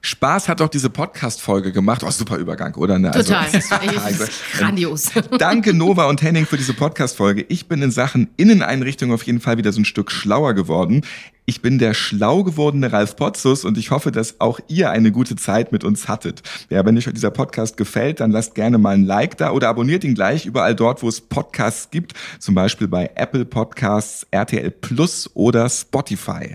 [0.00, 2.02] Spaß hat doch diese Podcast-Folge gemacht.
[2.02, 2.98] Oh, super Übergang, oder?
[2.98, 3.10] Ne?
[3.10, 3.46] total.
[3.52, 5.10] Also, es ist total Das ist grandios.
[5.38, 7.44] Danke Nova und Henning für diese Podcast-Folge.
[7.50, 11.02] Ich bin in Sachen Inneneinrichtung auf jeden Fall wieder so ein Stück schlauer geworden.
[11.48, 15.34] Ich bin der schlau gewordene Ralf Potzus und ich hoffe, dass auch ihr eine gute
[15.34, 16.42] Zeit mit uns hattet.
[16.68, 20.04] Ja, wenn euch dieser Podcast gefällt, dann lasst gerne mal ein Like da oder abonniert
[20.04, 22.12] ihn gleich überall dort, wo es Podcasts gibt.
[22.38, 26.54] Zum Beispiel bei Apple Podcasts, RTL Plus oder Spotify.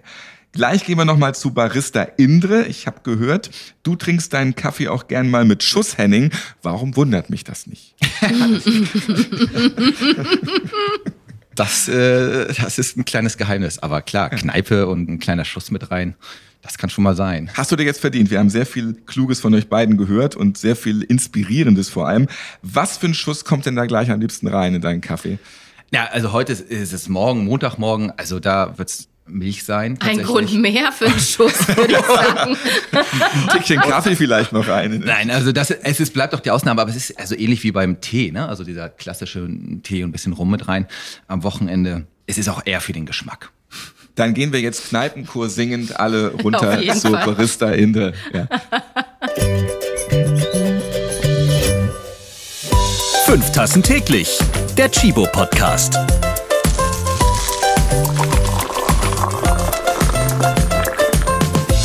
[0.51, 2.67] Gleich gehen wir nochmal zu Barista Indre.
[2.67, 3.49] Ich habe gehört,
[3.81, 6.29] du trinkst deinen Kaffee auch gern mal mit Schuss, Henning.
[6.61, 7.95] Warum wundert mich das nicht?
[11.55, 13.79] Das, äh, das ist ein kleines Geheimnis.
[13.79, 16.15] Aber klar, Kneipe und ein kleiner Schuss mit rein,
[16.61, 17.51] das kann schon mal sein.
[17.55, 18.31] Hast du dir jetzt verdient?
[18.31, 22.27] Wir haben sehr viel Kluges von euch beiden gehört und sehr viel Inspirierendes vor allem.
[22.61, 25.39] Was für ein Schuss kommt denn da gleich am liebsten rein in deinen Kaffee?
[25.91, 29.97] Ja, also heute ist, ist es morgen, Montagmorgen, also da wird's Milch sein.
[30.01, 30.21] Ein.
[30.21, 32.57] Grund mehr für einen Schuss, würde ich sagen.
[32.91, 35.01] Ein Tickchen Kaffee vielleicht noch rein.
[35.05, 37.71] Nein, also das, es ist, bleibt doch die Ausnahme, aber es ist also ähnlich wie
[37.71, 38.47] beim Tee, ne?
[38.47, 39.47] Also dieser klassische
[39.83, 40.87] Tee und ein bisschen Rum mit rein
[41.27, 42.05] am Wochenende.
[42.27, 43.51] Es ist auch eher für den Geschmack.
[44.15, 47.25] Dann gehen wir jetzt Kneipenchor singend alle runter Auf jeden zu Fall.
[47.25, 48.13] Barista Indre.
[48.31, 48.47] Ja.
[53.25, 54.37] Fünf Tassen täglich.
[54.77, 55.97] Der Chibo Podcast.